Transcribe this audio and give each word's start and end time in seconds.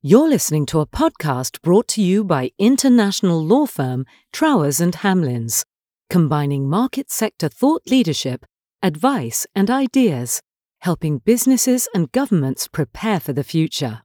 You're 0.00 0.28
listening 0.28 0.64
to 0.66 0.78
a 0.78 0.86
podcast 0.86 1.60
brought 1.60 1.88
to 1.88 2.00
you 2.00 2.22
by 2.22 2.52
international 2.56 3.44
law 3.44 3.66
firm 3.66 4.06
Trowers 4.32 4.80
and 4.80 4.94
Hamlins, 4.94 5.64
combining 6.08 6.70
market 6.70 7.10
sector 7.10 7.48
thought 7.48 7.82
leadership, 7.84 8.46
advice, 8.80 9.44
and 9.56 9.68
ideas, 9.68 10.40
helping 10.82 11.18
businesses 11.18 11.88
and 11.92 12.12
governments 12.12 12.68
prepare 12.68 13.18
for 13.18 13.32
the 13.32 13.42
future. 13.42 14.02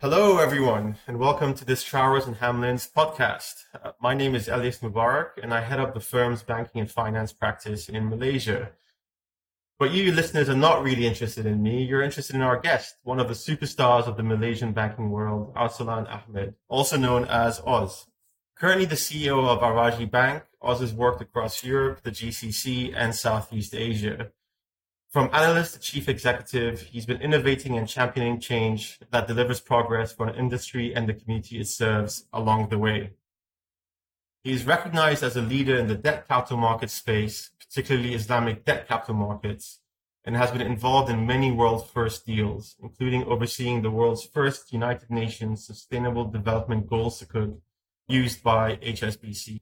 Hello, 0.00 0.38
everyone, 0.38 0.98
and 1.08 1.18
welcome 1.18 1.52
to 1.54 1.64
this 1.64 1.82
Trowers 1.82 2.28
and 2.28 2.36
Hamlins 2.36 2.88
podcast. 2.88 3.64
Uh, 3.74 3.90
my 4.00 4.14
name 4.14 4.36
is 4.36 4.46
Elias 4.46 4.78
Mubarak, 4.78 5.30
and 5.42 5.52
I 5.52 5.62
head 5.62 5.80
up 5.80 5.94
the 5.94 6.00
firm's 6.00 6.44
banking 6.44 6.80
and 6.80 6.88
finance 6.88 7.32
practice 7.32 7.88
in 7.88 8.08
Malaysia. 8.08 8.70
But 9.80 9.92
you 9.92 10.12
listeners 10.12 10.50
are 10.50 10.54
not 10.54 10.82
really 10.82 11.06
interested 11.06 11.46
in 11.46 11.62
me. 11.62 11.82
You're 11.82 12.02
interested 12.02 12.36
in 12.36 12.42
our 12.42 12.60
guest, 12.60 12.96
one 13.02 13.18
of 13.18 13.28
the 13.28 13.34
superstars 13.34 14.06
of 14.06 14.18
the 14.18 14.22
Malaysian 14.22 14.74
banking 14.74 15.08
world, 15.08 15.54
Arsalan 15.54 16.06
Ahmed, 16.06 16.54
also 16.68 16.98
known 16.98 17.24
as 17.24 17.62
Oz. 17.66 18.06
Currently 18.58 18.84
the 18.84 18.94
CEO 18.96 19.42
of 19.48 19.62
Al 19.62 19.72
Rajhi 19.72 20.10
Bank, 20.10 20.42
Oz 20.60 20.80
has 20.80 20.92
worked 20.92 21.22
across 21.22 21.64
Europe, 21.64 22.02
the 22.02 22.10
GCC, 22.10 22.92
and 22.94 23.14
Southeast 23.14 23.74
Asia. 23.74 24.32
From 25.08 25.30
analyst 25.32 25.72
to 25.72 25.80
chief 25.80 26.10
executive, 26.10 26.82
he's 26.82 27.06
been 27.06 27.22
innovating 27.22 27.78
and 27.78 27.88
championing 27.88 28.38
change 28.38 28.98
that 29.10 29.28
delivers 29.28 29.62
progress 29.62 30.12
for 30.12 30.28
an 30.28 30.34
industry 30.34 30.94
and 30.94 31.08
the 31.08 31.14
community 31.14 31.58
it 31.58 31.68
serves 31.68 32.26
along 32.34 32.68
the 32.68 32.76
way. 32.76 33.12
He 34.44 34.52
is 34.52 34.66
recognized 34.66 35.22
as 35.22 35.36
a 35.36 35.42
leader 35.42 35.76
in 35.76 35.86
the 35.86 35.94
debt 35.94 36.28
capital 36.28 36.58
market 36.58 36.90
space, 36.90 37.50
particularly 37.70 38.14
Islamic 38.14 38.64
debt 38.64 38.88
capital 38.88 39.14
markets, 39.14 39.80
and 40.24 40.36
has 40.36 40.50
been 40.50 40.60
involved 40.60 41.10
in 41.10 41.26
many 41.26 41.50
world 41.50 41.88
first 41.88 42.26
deals, 42.26 42.76
including 42.82 43.24
overseeing 43.24 43.80
the 43.80 43.90
world's 43.90 44.24
first 44.24 44.72
United 44.72 45.10
Nations 45.10 45.66
Sustainable 45.66 46.24
Development 46.24 46.86
Goals 46.86 47.22
Sukuk 47.22 47.58
used 48.08 48.42
by 48.42 48.76
HSBC. 48.76 49.60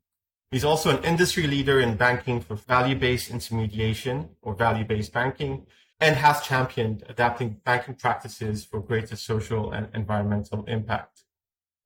He's 0.51 0.65
also 0.65 0.97
an 0.97 1.05
industry 1.05 1.47
leader 1.47 1.81
in 1.81 1.97
banking 1.97 2.41
for 2.41 2.57
value-based 2.57 3.31
intermediation 3.31 4.31
or 4.41 4.55
value-based 4.55 5.13
banking 5.13 5.67
and 6.01 6.17
has 6.17 6.41
championed 6.41 7.05
adapting 7.09 7.61
banking 7.65 7.95
practices 7.95 8.65
for 8.65 8.81
greater 8.81 9.17
social 9.17 9.71
and 9.73 9.89
environmental 9.95 10.65
impact. 10.65 11.25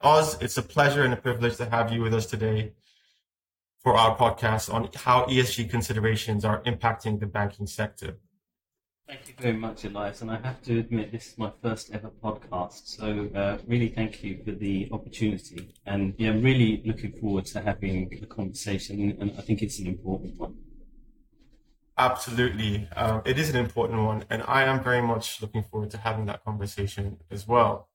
Oz, 0.00 0.40
it's 0.40 0.56
a 0.56 0.62
pleasure 0.62 1.02
and 1.02 1.12
a 1.12 1.16
privilege 1.16 1.56
to 1.56 1.66
have 1.66 1.92
you 1.92 2.02
with 2.02 2.14
us 2.14 2.26
today 2.26 2.72
for 3.82 3.96
our 3.96 4.16
podcast 4.16 4.72
on 4.72 4.88
how 4.94 5.24
ESG 5.24 5.68
considerations 5.68 6.44
are 6.44 6.62
impacting 6.62 7.18
the 7.18 7.26
banking 7.26 7.66
sector. 7.66 8.18
Thank 9.08 9.28
you 9.28 9.34
very 9.38 9.56
much, 9.56 9.84
Elias. 9.84 10.22
And 10.22 10.30
I 10.30 10.38
have 10.38 10.62
to 10.62 10.78
admit, 10.78 11.12
this 11.12 11.32
is 11.32 11.38
my 11.38 11.50
first 11.60 11.90
ever 11.92 12.10
podcast. 12.22 12.86
So, 12.86 13.28
uh, 13.34 13.58
really 13.66 13.88
thank 13.88 14.22
you 14.22 14.40
for 14.44 14.52
the 14.52 14.88
opportunity. 14.92 15.74
And 15.84 16.14
yeah, 16.16 16.30
I'm 16.30 16.42
really 16.42 16.82
looking 16.86 17.12
forward 17.12 17.46
to 17.46 17.60
having 17.60 18.08
the 18.08 18.26
conversation. 18.26 19.16
And 19.20 19.32
I 19.36 19.42
think 19.42 19.60
it's 19.60 19.80
an 19.80 19.88
important 19.88 20.38
one. 20.38 20.54
Absolutely. 21.98 22.88
Um, 22.96 23.22
it 23.26 23.38
is 23.38 23.50
an 23.50 23.56
important 23.56 24.02
one. 24.02 24.24
And 24.30 24.44
I 24.46 24.62
am 24.64 24.82
very 24.82 25.02
much 25.02 25.42
looking 25.42 25.64
forward 25.64 25.90
to 25.90 25.98
having 25.98 26.26
that 26.26 26.44
conversation 26.44 27.18
as 27.30 27.46
well. 27.46 27.88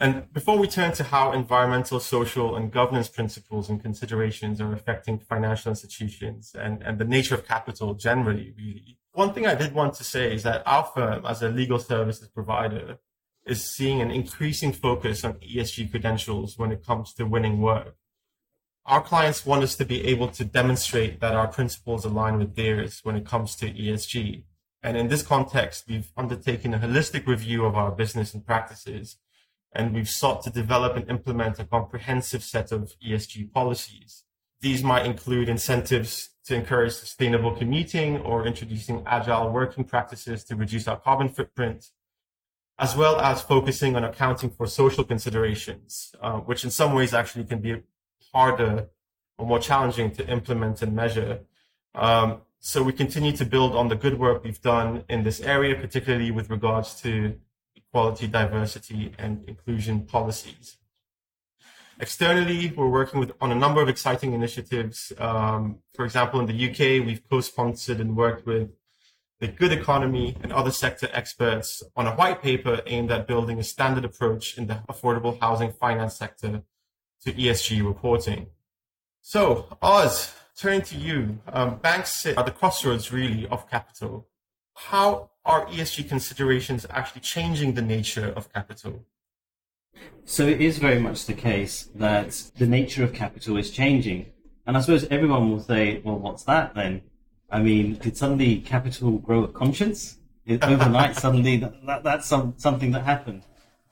And 0.00 0.32
before 0.32 0.56
we 0.56 0.66
turn 0.66 0.92
to 0.92 1.04
how 1.04 1.32
environmental, 1.32 2.00
social, 2.00 2.56
and 2.56 2.72
governance 2.72 3.08
principles 3.08 3.68
and 3.68 3.82
considerations 3.82 4.58
are 4.58 4.72
affecting 4.72 5.18
financial 5.18 5.68
institutions 5.68 6.56
and, 6.58 6.82
and 6.82 6.98
the 6.98 7.04
nature 7.04 7.34
of 7.34 7.46
capital 7.46 7.92
generally, 7.92 8.54
really, 8.56 8.98
one 9.12 9.34
thing 9.34 9.46
I 9.46 9.54
did 9.54 9.74
want 9.74 9.92
to 9.94 10.04
say 10.04 10.34
is 10.34 10.42
that 10.44 10.62
our 10.64 10.84
firm, 10.84 11.26
as 11.26 11.42
a 11.42 11.50
legal 11.50 11.78
services 11.78 12.28
provider, 12.28 12.98
is 13.44 13.62
seeing 13.62 14.00
an 14.00 14.10
increasing 14.10 14.72
focus 14.72 15.22
on 15.22 15.34
ESG 15.34 15.90
credentials 15.90 16.56
when 16.56 16.72
it 16.72 16.86
comes 16.86 17.12
to 17.14 17.26
winning 17.26 17.60
work. 17.60 17.96
Our 18.86 19.02
clients 19.02 19.44
want 19.44 19.64
us 19.64 19.76
to 19.76 19.84
be 19.84 20.06
able 20.06 20.28
to 20.28 20.44
demonstrate 20.46 21.20
that 21.20 21.34
our 21.34 21.48
principles 21.48 22.06
align 22.06 22.38
with 22.38 22.56
theirs 22.56 23.00
when 23.02 23.16
it 23.16 23.26
comes 23.26 23.54
to 23.56 23.70
ESG. 23.70 24.44
And 24.82 24.96
in 24.96 25.08
this 25.08 25.22
context, 25.22 25.84
we've 25.86 26.10
undertaken 26.16 26.72
a 26.72 26.78
holistic 26.78 27.26
review 27.26 27.66
of 27.66 27.74
our 27.74 27.90
business 27.90 28.32
and 28.32 28.46
practices 28.46 29.18
and 29.72 29.94
we've 29.94 30.08
sought 30.08 30.42
to 30.42 30.50
develop 30.50 30.96
and 30.96 31.08
implement 31.08 31.58
a 31.58 31.64
comprehensive 31.64 32.42
set 32.42 32.72
of 32.72 32.92
ESG 33.06 33.52
policies. 33.52 34.24
These 34.60 34.82
might 34.82 35.06
include 35.06 35.48
incentives 35.48 36.30
to 36.44 36.54
encourage 36.54 36.92
sustainable 36.92 37.54
commuting 37.54 38.18
or 38.18 38.46
introducing 38.46 39.02
agile 39.06 39.50
working 39.50 39.84
practices 39.84 40.44
to 40.44 40.56
reduce 40.56 40.88
our 40.88 40.98
carbon 40.98 41.28
footprint, 41.28 41.86
as 42.78 42.96
well 42.96 43.20
as 43.20 43.42
focusing 43.42 43.96
on 43.96 44.04
accounting 44.04 44.50
for 44.50 44.66
social 44.66 45.04
considerations, 45.04 46.14
uh, 46.20 46.38
which 46.38 46.64
in 46.64 46.70
some 46.70 46.94
ways 46.94 47.14
actually 47.14 47.44
can 47.44 47.60
be 47.60 47.82
harder 48.32 48.88
or 49.38 49.46
more 49.46 49.58
challenging 49.58 50.10
to 50.10 50.26
implement 50.28 50.82
and 50.82 50.94
measure. 50.94 51.40
Um, 51.94 52.42
so 52.58 52.82
we 52.82 52.92
continue 52.92 53.32
to 53.32 53.46
build 53.46 53.74
on 53.74 53.88
the 53.88 53.96
good 53.96 54.18
work 54.18 54.44
we've 54.44 54.60
done 54.60 55.04
in 55.08 55.24
this 55.24 55.40
area, 55.40 55.74
particularly 55.74 56.30
with 56.30 56.50
regards 56.50 57.00
to 57.02 57.36
equality, 57.90 58.28
diversity, 58.28 59.12
and 59.18 59.44
inclusion 59.48 60.02
policies. 60.06 60.76
Externally, 61.98 62.72
we're 62.76 62.88
working 62.88 63.20
with, 63.20 63.32
on 63.40 63.50
a 63.50 63.54
number 63.54 63.82
of 63.82 63.88
exciting 63.88 64.32
initiatives. 64.32 65.12
Um, 65.18 65.80
for 65.94 66.04
example, 66.04 66.40
in 66.40 66.46
the 66.46 66.70
UK, 66.70 67.04
we've 67.04 67.22
co-sponsored 67.28 68.00
and 68.00 68.16
worked 68.16 68.46
with 68.46 68.70
the 69.40 69.48
Good 69.48 69.72
Economy 69.72 70.36
and 70.42 70.52
other 70.52 70.70
sector 70.70 71.08
experts 71.12 71.82
on 71.96 72.06
a 72.06 72.14
white 72.14 72.40
paper 72.40 72.80
aimed 72.86 73.10
at 73.10 73.26
building 73.26 73.58
a 73.58 73.64
standard 73.64 74.04
approach 74.04 74.56
in 74.56 74.66
the 74.68 74.82
affordable 74.88 75.38
housing 75.40 75.72
finance 75.72 76.16
sector 76.16 76.62
to 77.24 77.32
ESG 77.32 77.84
reporting. 77.84 78.46
So, 79.20 79.66
Oz, 79.82 80.32
turning 80.56 80.82
to 80.82 80.96
you, 80.96 81.40
um, 81.48 81.78
banks 81.78 82.16
sit 82.16 82.38
at 82.38 82.46
the 82.46 82.52
crossroads 82.52 83.12
really 83.12 83.46
of 83.48 83.68
capital. 83.68 84.28
How 84.74 85.29
are 85.44 85.66
ESG 85.66 86.08
considerations 86.08 86.86
actually 86.90 87.22
changing 87.22 87.74
the 87.74 87.82
nature 87.82 88.32
of 88.36 88.52
capital? 88.52 89.04
So 90.24 90.46
it 90.46 90.60
is 90.60 90.78
very 90.78 91.00
much 91.00 91.26
the 91.26 91.34
case 91.34 91.88
that 91.94 92.50
the 92.56 92.66
nature 92.66 93.02
of 93.02 93.12
capital 93.12 93.56
is 93.56 93.70
changing. 93.70 94.26
And 94.66 94.76
I 94.76 94.80
suppose 94.80 95.04
everyone 95.10 95.50
will 95.50 95.60
say, 95.60 96.00
well, 96.04 96.18
what's 96.18 96.44
that 96.44 96.74
then? 96.74 97.02
I 97.50 97.60
mean, 97.60 97.96
did 97.96 98.16
suddenly 98.16 98.60
capital 98.60 99.18
grow 99.18 99.44
a 99.44 99.48
conscience? 99.48 100.18
Overnight, 100.48 101.16
suddenly 101.16 101.56
that, 101.58 101.86
that, 101.86 102.04
that's 102.04 102.26
some, 102.26 102.54
something 102.56 102.92
that 102.92 103.04
happened. 103.04 103.42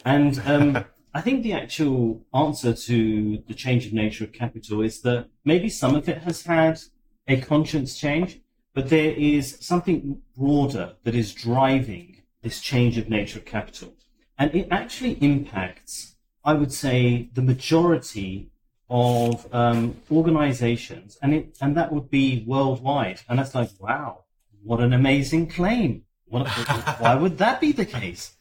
And 0.04 0.40
um, 0.46 0.84
I 1.14 1.20
think 1.20 1.42
the 1.42 1.54
actual 1.54 2.24
answer 2.34 2.72
to 2.74 3.42
the 3.46 3.54
change 3.54 3.86
of 3.86 3.92
nature 3.92 4.24
of 4.24 4.32
capital 4.32 4.82
is 4.82 5.00
that 5.02 5.28
maybe 5.44 5.68
some 5.68 5.94
of 5.94 6.08
it 6.08 6.18
has 6.18 6.42
had 6.42 6.78
a 7.26 7.40
conscience 7.40 7.98
change, 7.98 8.40
but 8.78 8.90
there 8.90 9.10
is 9.10 9.58
something 9.58 10.22
broader 10.36 10.94
that 11.02 11.12
is 11.12 11.34
driving 11.34 12.22
this 12.44 12.60
change 12.60 12.96
of 12.96 13.08
nature 13.08 13.40
of 13.40 13.44
capital. 13.44 13.92
And 14.38 14.54
it 14.54 14.68
actually 14.70 15.14
impacts, 15.14 16.14
I 16.44 16.52
would 16.52 16.72
say, 16.72 17.28
the 17.34 17.42
majority 17.42 18.52
of 18.88 19.52
um, 19.52 19.96
organizations, 20.12 21.18
and 21.20 21.34
it 21.34 21.58
and 21.60 21.76
that 21.76 21.92
would 21.92 22.08
be 22.08 22.44
worldwide. 22.46 23.22
And 23.28 23.40
that's 23.40 23.52
like, 23.52 23.70
wow, 23.80 24.26
what 24.62 24.78
an 24.78 24.92
amazing 24.92 25.48
claim! 25.48 26.04
What, 26.26 26.46
why 27.00 27.16
would 27.16 27.36
that 27.38 27.60
be 27.60 27.72
the 27.72 27.84
case? 27.84 28.36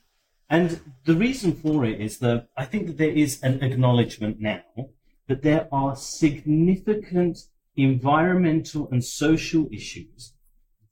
And 0.51 0.79
the 1.05 1.15
reason 1.15 1.53
for 1.53 1.83
it 1.83 1.99
is 1.99 2.19
that 2.19 2.49
I 2.55 2.65
think 2.65 2.85
that 2.85 2.99
there 2.99 3.17
is 3.25 3.41
an 3.41 3.63
acknowledgement 3.63 4.39
now 4.39 4.61
that 5.27 5.41
there 5.41 5.67
are 5.71 5.95
significant 5.95 7.39
environmental 7.77 8.89
and 8.91 9.03
social 9.03 9.67
issues 9.71 10.33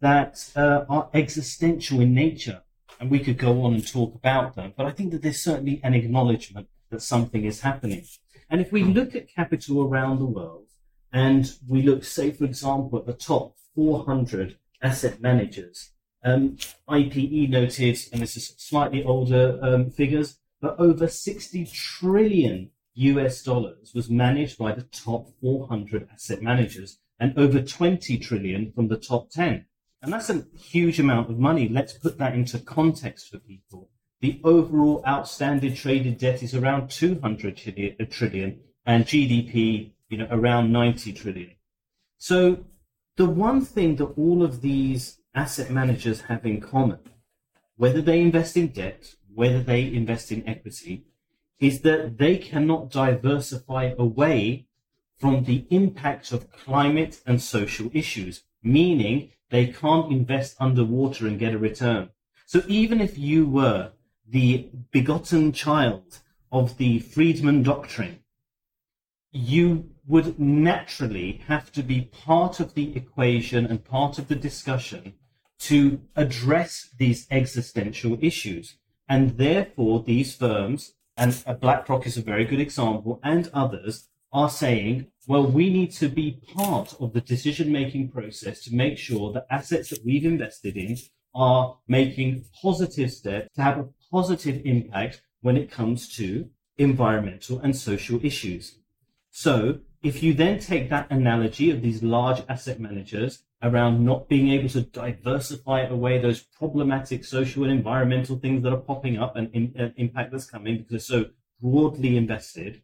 that 0.02 0.52
uh, 0.56 0.86
are 0.88 1.10
existential 1.14 2.00
in 2.00 2.14
nature. 2.14 2.62
And 3.00 3.12
we 3.12 3.20
could 3.20 3.38
go 3.38 3.64
on 3.64 3.74
and 3.74 3.86
talk 3.86 4.16
about 4.16 4.56
them, 4.56 4.74
but 4.78 4.86
I 4.86 4.92
think 4.92 5.12
that 5.12 5.22
there's 5.22 5.44
certainly 5.44 5.82
an 5.84 5.94
acknowledgement 5.94 6.68
that 6.92 7.02
something 7.02 7.44
is 7.44 7.62
happening. 7.62 8.06
And 8.50 8.62
if 8.62 8.72
we 8.72 8.84
look 8.84 9.16
at 9.16 9.34
capital 9.34 9.84
around 9.84 10.20
the 10.20 10.26
world, 10.26 10.68
and 11.12 11.52
we 11.68 11.82
look, 11.82 12.04
say, 12.04 12.32
for 12.32 12.46
example, 12.46 13.00
at 13.00 13.06
the 13.06 13.14
top 13.14 13.56
400 13.76 14.58
asset 14.82 15.22
managers, 15.22 15.92
um, 16.24 16.58
IPE 16.90 17.50
noted, 17.50 17.98
and 18.12 18.22
this 18.22 18.36
is 18.36 18.54
slightly 18.58 19.04
older 19.04 19.60
um, 19.62 19.90
figures, 19.90 20.38
but 20.62 20.80
over 20.80 21.08
60 21.08 21.66
trillion 21.66 22.72
US 22.96 23.44
dollars 23.44 23.94
was 23.94 24.10
managed 24.10 24.58
by 24.58 24.72
the 24.72 24.84
top 24.84 25.30
400 25.42 26.08
asset 26.14 26.42
managers 26.42 27.00
and 27.20 27.38
over 27.38 27.62
20 27.62 28.18
trillion 28.18 28.72
from 28.72 28.88
the 28.88 28.98
top 28.98 29.30
10. 29.30 29.66
And 30.02 30.14
that's 30.14 30.30
a 30.30 30.46
huge 30.58 31.00
amount 31.00 31.30
of 31.30 31.40
money. 31.40 31.68
Let's 31.68 31.94
put 31.94 32.18
that 32.20 32.36
into 32.36 32.60
context 32.60 33.30
for 33.30 33.40
people. 33.40 33.90
The 34.22 34.40
overall 34.44 35.04
outstanding 35.06 35.76
traded 35.76 36.18
debt 36.18 36.42
is 36.42 36.56
around 36.56 36.90
200 36.90 37.98
uh, 38.00 38.06
trillion 38.10 38.60
and 38.86 39.06
GDP, 39.06 39.92
you 40.10 40.18
know, 40.18 40.28
around 40.32 40.72
90 40.72 41.14
trillion. 41.14 41.52
So 42.18 42.66
the 43.18 43.26
one 43.26 43.62
thing 43.62 43.98
that 43.98 44.14
all 44.18 44.42
of 44.44 44.62
these 44.62 45.20
asset 45.34 45.70
managers 45.70 46.22
have 46.22 46.46
in 46.46 46.62
common, 46.62 47.00
whether 47.76 48.02
they 48.02 48.22
invest 48.22 48.56
in 48.56 48.68
debt, 48.68 49.16
whether 49.34 49.62
they 49.62 49.84
invest 49.86 50.32
in 50.32 50.48
equity 50.48 51.08
is 51.60 51.82
that 51.82 52.18
they 52.18 52.38
cannot 52.38 52.92
diversify 52.92 53.94
away 53.98 54.68
from 55.18 55.44
the 55.46 55.66
impact 55.70 56.32
of 56.32 56.52
climate 56.52 57.22
and 57.26 57.42
social 57.42 57.90
issues, 57.94 58.44
meaning 58.62 59.32
they 59.50 59.68
can't 59.68 60.12
invest 60.12 60.58
underwater 60.60 61.28
and 61.28 61.40
get 61.40 61.54
a 61.54 61.58
return. 61.58 62.10
So 62.46 62.62
even 62.68 63.00
if 63.00 63.18
you 63.18 63.48
were 63.48 63.92
the 64.28 64.70
begotten 64.92 65.52
child 65.54 66.20
of 66.52 66.78
the 66.78 67.00
Friedman 67.00 67.64
Doctrine, 67.64 68.20
you 69.32 69.90
would 70.08 70.40
naturally 70.40 71.42
have 71.48 71.72
to 71.72 71.84
be 71.84 72.02
part 72.02 72.60
of 72.60 72.74
the 72.74 72.96
equation 72.96 73.66
and 73.66 73.84
part 73.84 74.18
of 74.20 74.28
the 74.28 74.36
discussion 74.36 75.14
to 75.60 76.02
address 76.16 76.90
these 76.98 77.28
existential 77.32 78.18
issues. 78.22 78.78
And 79.08 79.38
therefore, 79.38 80.04
these 80.04 80.36
firms, 80.36 80.94
and 81.18 81.42
uh, 81.46 81.54
BlackRock 81.54 82.06
is 82.06 82.18
a 82.18 82.22
very 82.22 82.46
good 82.46 82.60
example, 82.60 83.20
and 83.24 83.50
others 83.54 84.10
are 84.34 84.50
saying, 84.50 85.08
well, 85.28 85.46
we 85.46 85.70
need 85.70 85.92
to 85.92 86.10
be 86.10 86.42
part 86.54 86.94
of 87.00 87.14
the 87.14 87.22
decision 87.22 87.72
making 87.72 88.10
process 88.10 88.62
to 88.64 88.76
make 88.76 88.98
sure 88.98 89.32
that 89.32 89.48
assets 89.50 89.90
that 89.90 90.04
we've 90.06 90.26
invested 90.26 90.76
in 90.76 90.98
are 91.34 91.78
making 91.88 92.44
positive 92.62 93.12
steps 93.12 93.48
to 93.56 93.62
have 93.62 93.80
a 93.80 93.88
positive 94.12 94.62
impact 94.66 95.22
when 95.42 95.58
it 95.58 95.72
comes 95.72 96.14
to 96.16 96.50
environmental 96.78 97.60
and 97.60 97.76
social 97.76 98.24
issues. 98.26 98.80
So 99.32 99.80
if 100.04 100.22
you 100.22 100.34
then 100.34 100.60
take 100.60 100.90
that 100.90 101.10
analogy 101.10 101.72
of 101.72 101.82
these 101.82 102.04
large 102.04 102.44
asset 102.48 102.80
managers 102.80 103.44
around 103.64 104.04
not 104.04 104.28
being 104.28 104.50
able 104.50 104.70
to 104.70 104.82
diversify 104.82 105.82
away 105.82 106.20
those 106.20 106.42
problematic 106.42 107.24
social 107.24 107.64
and 107.64 107.72
environmental 107.72 108.38
things 108.38 108.64
that 108.64 108.74
are 108.74 108.78
popping 108.78 109.18
up 109.18 109.36
and 109.36 109.50
in, 109.54 109.74
uh, 109.80 109.90
impact 109.98 110.32
that's 110.32 110.50
coming 110.50 110.78
because 110.78 110.92
they're 110.92 111.24
so 111.24 111.30
broadly 111.62 112.18
invested, 112.18 112.82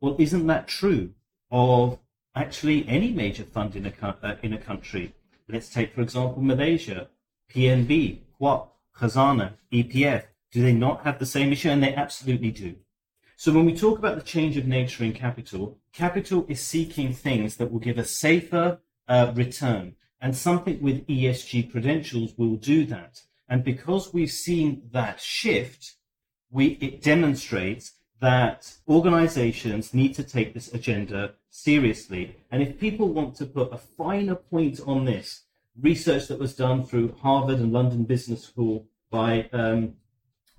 well, 0.00 0.16
isn't 0.18 0.46
that 0.46 0.68
true 0.68 1.10
of 1.50 1.98
actually 2.34 2.86
any 2.88 3.12
major 3.12 3.44
fund 3.44 3.74
in 3.74 3.86
a, 3.86 3.92
uh, 4.22 4.36
in 4.42 4.52
a 4.52 4.58
country? 4.58 5.14
Let's 5.48 5.68
take, 5.68 5.94
for 5.94 6.02
example, 6.02 6.42
Malaysia, 6.42 7.08
PNB, 7.52 8.20
KWAP, 8.40 8.68
Khazanah, 8.96 9.54
EPF. 9.72 10.24
Do 10.52 10.62
they 10.62 10.72
not 10.72 11.04
have 11.04 11.18
the 11.18 11.26
same 11.26 11.52
issue? 11.52 11.70
And 11.70 11.82
they 11.82 11.94
absolutely 11.94 12.50
do. 12.50 12.76
So 13.36 13.52
when 13.52 13.64
we 13.64 13.74
talk 13.74 13.98
about 13.98 14.16
the 14.16 14.22
change 14.22 14.56
of 14.56 14.66
nature 14.66 15.02
in 15.02 15.12
capital, 15.12 15.78
capital 15.92 16.44
is 16.48 16.60
seeking 16.60 17.12
things 17.14 17.56
that 17.56 17.72
will 17.72 17.78
give 17.78 17.98
a 17.98 18.04
safer 18.04 18.80
uh, 19.08 19.32
return. 19.34 19.96
And 20.20 20.36
something 20.36 20.82
with 20.82 21.06
ESG 21.06 21.70
credentials 21.70 22.34
will 22.36 22.56
do 22.56 22.84
that. 22.86 23.22
And 23.48 23.64
because 23.64 24.12
we've 24.12 24.30
seen 24.30 24.82
that 24.92 25.20
shift, 25.20 25.94
we, 26.50 26.78
it 26.80 27.02
demonstrates 27.02 27.94
that 28.20 28.72
organizations 28.86 29.94
need 29.94 30.14
to 30.14 30.22
take 30.22 30.52
this 30.52 30.72
agenda 30.74 31.32
seriously. 31.48 32.36
And 32.50 32.62
if 32.62 32.78
people 32.78 33.08
want 33.08 33.34
to 33.36 33.46
put 33.46 33.72
a 33.72 33.78
finer 33.78 34.34
point 34.34 34.80
on 34.86 35.06
this, 35.06 35.44
research 35.80 36.28
that 36.28 36.38
was 36.38 36.54
done 36.54 36.84
through 36.84 37.14
Harvard 37.22 37.58
and 37.58 37.72
London 37.72 38.04
Business 38.04 38.44
School 38.44 38.86
by 39.10 39.48
um, 39.52 39.94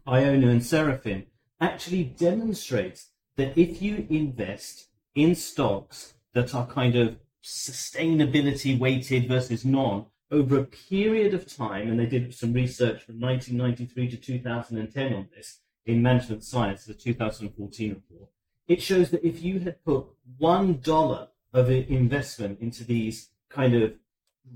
Ioannou 0.08 0.50
and 0.50 0.62
Serafeim 0.62 1.26
actually 1.60 2.04
demonstrates 2.04 3.10
that 3.36 3.58
if 3.58 3.82
you 3.82 4.08
invest 4.10 4.88
in 5.16 5.36
stocks 5.36 6.14
that 6.34 6.56
are 6.56 6.66
kind 6.66 6.96
of 6.96 7.18
sustainability 7.44 8.78
weighted 8.78 9.28
versus 9.28 9.66
non 9.66 10.06
over 10.30 10.60
a 10.60 10.64
period 10.64 11.34
of 11.34 11.46
time, 11.46 11.90
and 11.90 12.00
they 12.00 12.06
did 12.06 12.34
some 12.34 12.54
research 12.54 13.04
from 13.04 13.20
1993 13.20 14.10
to 14.12 14.18
2010 14.18 15.14
on 15.14 15.30
this 15.36 15.60
in 15.86 16.02
Management 16.02 16.44
Science, 16.44 16.86
the 16.86 16.94
2014 16.94 17.90
report, 17.90 18.30
it 18.68 18.82
shows 18.82 19.10
that 19.12 19.26
if 19.26 19.42
you 19.42 19.60
had 19.60 19.84
put 19.84 20.06
one 20.38 20.80
dollar 20.80 21.30
of 21.54 21.70
investment 21.70 22.60
into 22.62 22.84
these 22.84 23.30
kind 23.50 23.76
of 23.76 23.94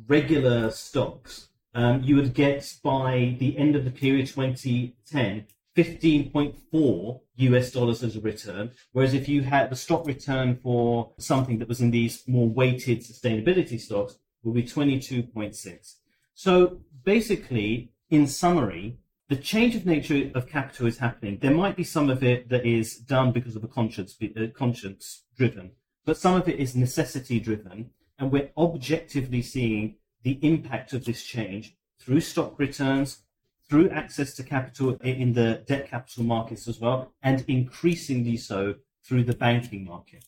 regular 0.07 0.71
stocks, 0.71 1.49
um, 1.73 2.01
you 2.03 2.15
would 2.15 2.33
get 2.33 2.77
by 2.83 3.35
the 3.39 3.57
end 3.57 3.75
of 3.75 3.83
the 3.83 3.91
period 3.91 4.27
2010 4.27 5.45
15.4 5.75 7.21
US 7.37 7.71
dollars 7.71 8.03
as 8.03 8.15
a 8.15 8.21
return. 8.21 8.71
Whereas 8.93 9.13
if 9.13 9.27
you 9.27 9.41
had 9.41 9.69
the 9.69 9.75
stock 9.75 10.07
return 10.07 10.55
for 10.55 11.11
something 11.17 11.59
that 11.59 11.67
was 11.67 11.81
in 11.81 11.91
these 11.91 12.23
more 12.27 12.47
weighted 12.47 13.01
sustainability 13.01 13.79
stocks 13.79 14.17
will 14.43 14.53
be 14.53 14.63
22.6. 14.63 15.95
So 16.33 16.79
basically, 17.03 17.91
in 18.09 18.27
summary, 18.27 18.97
the 19.27 19.35
change 19.35 19.75
of 19.75 19.85
nature 19.85 20.29
of 20.35 20.47
capital 20.47 20.85
is 20.87 20.99
happening. 20.99 21.39
There 21.41 21.53
might 21.53 21.75
be 21.75 21.83
some 21.83 22.09
of 22.09 22.23
it 22.23 22.49
that 22.49 22.65
is 22.65 22.97
done 22.97 23.31
because 23.31 23.55
of 23.55 23.63
a 23.63 23.67
conscience, 23.67 24.15
uh, 24.21 24.47
conscience 24.53 25.23
driven, 25.35 25.71
but 26.05 26.17
some 26.17 26.35
of 26.35 26.47
it 26.47 26.59
is 26.59 26.75
necessity 26.75 27.39
driven. 27.39 27.89
And 28.19 28.31
we're 28.31 28.51
objectively 28.55 29.41
seeing 29.41 29.95
the 30.23 30.39
impact 30.41 30.93
of 30.93 31.05
this 31.05 31.23
change 31.23 31.75
through 31.99 32.21
stock 32.21 32.57
returns, 32.59 33.23
through 33.69 33.89
access 33.89 34.33
to 34.35 34.43
capital 34.43 34.97
in 35.03 35.33
the 35.33 35.63
debt 35.67 35.89
capital 35.89 36.23
markets 36.23 36.67
as 36.67 36.79
well, 36.79 37.13
and 37.23 37.43
increasingly 37.47 38.37
so 38.37 38.75
through 39.03 39.23
the 39.23 39.33
banking 39.33 39.85
market. 39.85 40.25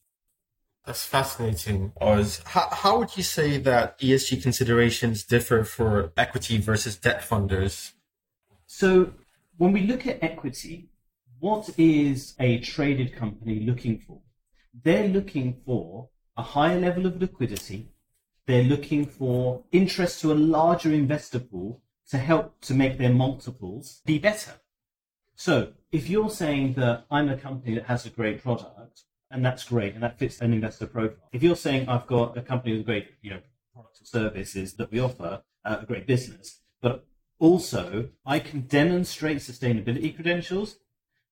That's 0.86 1.06
fascinating, 1.06 1.92
Oz. 2.00 2.42
How, 2.45 2.69
how 2.72 3.00
would 3.00 3.18
you 3.18 3.24
say 3.24 3.57
that 3.57 4.00
ESG 4.00 4.42
considerations 4.42 5.24
differ 5.24 5.66
for 5.66 6.13
equity 6.16 6.57
versus 6.60 6.95
debt 6.95 7.22
funders? 7.22 7.92
So, 8.66 9.13
when 9.57 9.74
we 9.74 9.81
look 9.81 10.07
at 10.07 10.24
equity, 10.24 10.89
what 11.39 11.69
is 11.78 12.36
a 12.39 12.60
traded 12.60 13.16
company 13.16 13.60
looking 13.60 14.00
for? 14.00 14.22
They're 14.84 15.10
looking 15.10 15.62
for 15.66 16.10
a 16.38 16.42
higher 16.42 16.80
level 16.80 17.06
of 17.06 17.19
liquidity. 17.19 17.89
They're 18.45 18.63
looking 18.63 19.06
for 19.06 19.66
interest 19.72 20.22
to 20.22 20.31
a 20.31 20.36
larger 20.36 20.94
investor 20.94 21.39
pool 21.39 21.81
to 22.09 22.18
help 22.18 22.59
to 22.62 22.74
make 22.74 22.98
their 22.98 23.13
multiples 23.13 24.01
be 24.06 24.18
better. 24.18 24.54
So 25.36 25.74
if 25.92 26.09
you're 26.09 26.30
saying 26.30 26.74
that 26.74 27.06
I'm 27.12 27.30
a 27.30 27.38
company 27.38 27.75
that 27.75 27.86
has 27.86 28.06
a 28.06 28.09
great 28.09 28.42
product, 28.42 29.04
and 29.30 29.45
that's 29.45 29.65
great, 29.65 29.94
and 29.94 30.04
that 30.04 30.18
fits 30.18 30.39
an 30.39 30.54
investor 30.54 30.88
profile. 30.88 31.18
If 31.31 31.44
you're 31.44 31.56
saying 31.56 31.89
I've 31.89 32.07
got 32.07 32.38
a 32.38 32.42
company 32.42 32.77
with 32.77 32.86
great, 32.86 33.09
you 33.21 33.31
know, 33.31 33.42
products 33.74 34.01
or 34.01 34.06
services 34.06 34.74
that 34.75 34.92
we 34.92 35.00
offer, 35.00 35.44
uh, 35.65 35.77
a 35.81 35.86
great 35.86 36.07
business, 36.07 36.62
but 36.81 37.06
also 37.39 38.10
I 38.25 38.39
can 38.39 38.62
demonstrate 38.62 39.38
sustainability 39.38 40.15
credentials 40.15 40.77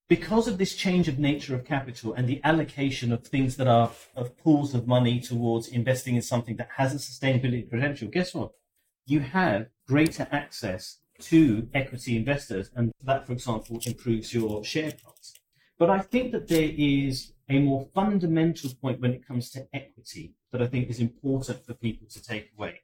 because 0.08 0.48
of 0.48 0.58
this 0.58 0.76
change 0.76 1.08
of 1.08 1.18
nature 1.18 1.56
of 1.56 1.66
capital 1.66 2.14
and 2.14 2.28
the 2.28 2.42
allocation 2.44 3.12
of 3.12 3.26
things 3.26 3.56
that 3.58 3.68
are 3.68 3.92
of 4.16 4.38
pools 4.38 4.76
of 4.76 4.88
money 4.88 5.20
towards 5.20 5.68
investing 5.68 6.16
in 6.16 6.22
something 6.22 6.58
that 6.58 6.70
has 6.76 6.94
a 6.94 6.98
sustainability 6.98 7.68
credential. 7.68 8.08
Guess 8.10 8.36
what? 8.36 8.52
You 9.06 9.20
have 9.20 9.68
greater 9.88 10.28
access 10.32 10.98
to 11.20 11.70
equity 11.74 12.18
investors, 12.18 12.72
and 12.76 12.92
that, 13.04 13.26
for 13.28 13.34
example, 13.34 13.80
improves 13.86 14.34
your 14.34 14.64
share 14.64 14.92
price. 14.92 15.34
But 15.78 15.90
I 15.90 16.00
think 16.00 16.32
that 16.32 16.48
there 16.48 16.72
is 16.76 17.34
a 17.48 17.60
more 17.60 17.88
fundamental 17.94 18.72
point 18.82 19.02
when 19.02 19.14
it 19.14 19.28
comes 19.28 19.52
to 19.52 19.68
equity 19.74 20.34
that 20.52 20.62
I 20.62 20.68
think 20.68 20.90
is 20.90 21.00
important 21.00 21.66
for 21.66 21.74
people 21.74 22.08
to 22.10 22.24
take 22.24 22.50
away. 22.58 22.82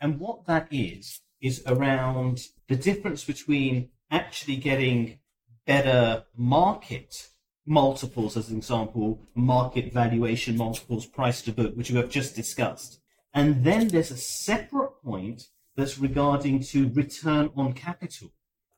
And 0.00 0.18
what 0.18 0.46
that 0.46 0.68
is, 0.70 1.20
is 1.40 1.62
around 1.66 2.40
the 2.68 2.76
difference 2.76 3.24
between 3.24 3.90
actually 4.10 4.56
getting 4.56 5.18
better 5.66 6.24
market 6.36 7.28
multiples, 7.66 8.36
as 8.36 8.48
an 8.48 8.56
example, 8.56 9.20
market 9.34 9.92
valuation 9.92 10.56
multiples, 10.56 11.04
price 11.04 11.42
to 11.42 11.52
book, 11.52 11.76
which 11.76 11.90
we 11.90 11.98
have 11.98 12.08
just 12.08 12.34
discussed. 12.34 13.00
And 13.34 13.64
then 13.64 13.88
there's 13.88 14.10
a 14.10 14.16
separate 14.16 15.02
point 15.04 15.48
that's 15.78 15.96
regarding 15.96 16.58
to 16.60 16.90
return 16.92 17.50
on 17.56 17.72
capital 17.72 18.32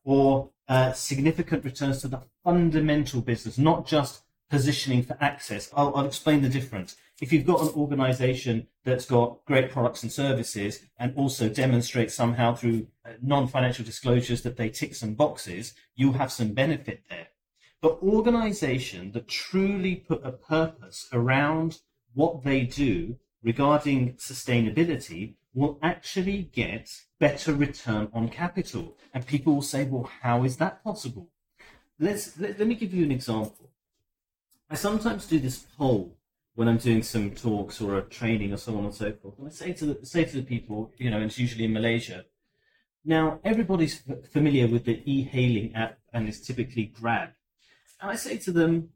or 0.05 0.51
uh, 0.69 0.93
significant 0.93 1.65
returns 1.65 2.03
to 2.03 2.09
the 2.09 2.21
fundamental 2.45 3.23
business, 3.23 3.57
not 3.57 3.87
just 3.87 4.23
positioning 4.51 5.03
for 5.03 5.17
access. 5.19 5.71
I'll, 5.75 5.97
I'll, 5.97 6.05
explain 6.05 6.43
the 6.43 6.51
difference. 6.51 6.97
If 7.23 7.33
you've 7.33 7.47
got 7.47 7.63
an 7.63 7.69
organization 7.69 8.67
that's 8.85 9.07
got 9.07 9.43
great 9.47 9.71
products 9.71 10.03
and 10.03 10.13
services 10.13 10.81
and 10.99 11.15
also 11.17 11.49
demonstrates 11.49 12.15
somehow 12.15 12.55
through 12.55 12.89
uh, 13.07 13.13
non-financial 13.23 13.85
disclosures 13.85 14.43
that 14.43 14.59
they 14.59 14.69
tick 14.69 14.95
some 14.95 15.15
boxes, 15.15 15.73
you'll 15.95 16.13
have 16.13 16.31
some 16.31 16.53
benefit 16.53 17.05
there. 17.09 17.29
But 17.81 17.99
organizations 18.03 19.15
that 19.15 19.27
truly 19.27 19.97
put 19.97 20.21
a 20.23 20.33
purpose 20.33 21.09
around 21.15 21.79
what 22.13 22.45
they 22.45 22.63
do 22.65 23.17
regarding 23.43 24.15
sustainability 24.15 25.37
will 25.55 25.79
actually 25.83 26.43
get 26.53 26.91
better 27.19 27.53
return 27.53 28.09
on 28.13 28.29
capital. 28.29 28.97
And 29.13 29.27
people 29.27 29.55
will 29.55 29.63
say, 29.63 29.85
well, 29.85 30.11
how 30.23 30.45
is 30.45 30.57
that 30.59 30.83
possible? 30.85 31.29
Let's, 31.99 32.39
let, 32.39 32.59
let 32.59 32.69
me 32.69 32.75
give 32.75 32.95
you 32.95 33.05
an 33.05 33.13
example. 33.13 33.71
I 34.71 34.77
sometimes 34.77 35.27
do 35.27 35.39
this 35.39 35.59
poll 35.77 36.17
when 36.55 36.69
I'm 36.69 36.79
doing 36.79 37.03
some 37.03 37.33
talks 37.33 37.81
or 37.81 37.99
a 37.99 38.03
training 38.03 38.53
or 38.53 38.57
so 38.57 38.77
on 38.77 38.85
and 38.85 38.95
so 38.95 39.13
forth. 39.13 39.39
And 39.39 39.49
I 39.49 39.51
say 39.51 39.73
to 39.73 39.87
the, 39.87 40.07
say 40.07 40.25
to 40.25 40.37
the 40.37 40.43
people, 40.43 40.93
you 40.99 41.11
know, 41.11 41.21
it's 41.21 41.39
usually 41.39 41.65
in 41.65 41.73
Malaysia, 41.73 42.25
Now, 43.05 43.41
everybody's 43.45 44.03
familiar 44.31 44.67
with 44.69 44.85
the 44.85 45.03
e-hailing 45.11 45.75
app 45.75 45.99
and 46.13 46.29
it's 46.29 46.41
typically 46.41 46.85
Grab. 46.85 47.31
And 48.01 48.11
I 48.11 48.17
say 48.17 48.37
to 48.39 48.53
them, 48.53 48.91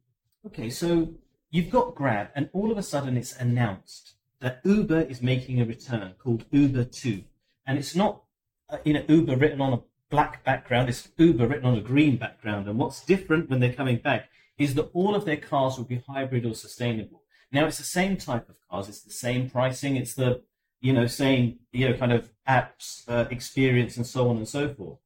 okay, 0.47 0.71
so 0.71 1.15
you've 1.51 1.71
got 1.71 1.95
Grab 1.95 2.29
and 2.37 2.51
all 2.53 2.71
of 2.71 2.79
a 2.79 2.83
sudden 2.83 3.17
it's 3.17 3.35
announced 3.37 4.15
that 4.41 4.61
Uber 4.64 5.03
is 5.03 5.23
making 5.23 5.61
a 5.61 5.64
return 5.64 6.14
called 6.19 6.45
Uber 6.50 6.85
2. 6.85 7.23
And 7.67 7.79
it's 7.79 7.95
not, 7.95 8.23
uh, 8.69 8.79
you 8.85 8.95
know, 8.95 9.05
Uber 9.09 9.37
written 9.37 9.61
on 9.61 9.73
a 9.73 9.83
black 10.11 10.45
background, 10.45 10.88
it's 10.88 11.09
Uber 11.17 11.47
written 11.47 11.67
on 11.67 11.76
a 11.76 11.81
green 11.81 12.17
background. 12.17 12.69
And 12.69 12.79
what's 12.79 13.05
different 13.05 13.50
when 13.50 13.61
they're 13.61 13.73
coming 13.73 13.97
back 13.99 14.29
is 14.59 14.75
that 14.75 14.91
all 14.93 15.14
of 15.14 15.25
their 15.25 15.37
cars 15.37 15.76
will 15.76 15.85
be 15.85 16.03
hybrid 16.07 16.47
or 16.47 16.55
sustainable. 16.55 17.23
Now 17.50 17.67
it's 17.67 17.79
the 17.79 17.85
same 17.85 18.17
type 18.17 18.49
of 18.49 18.57
cars, 18.69 18.88
it's 18.88 19.03
the 19.03 19.11
same 19.11 19.50
pricing, 19.50 19.97
it's 19.97 20.14
the 20.14 20.43
you 20.81 20.93
know 20.93 21.07
same 21.07 21.61
you 21.73 21.88
know 21.88 21.97
kind 21.97 22.12
of 22.12 22.31
apps 22.47 23.09
uh, 23.09 23.26
experience 23.31 23.97
and 23.97 24.07
so 24.07 24.29
on 24.29 24.37
and 24.37 24.49
so 24.49 24.73
forth. 24.75 24.99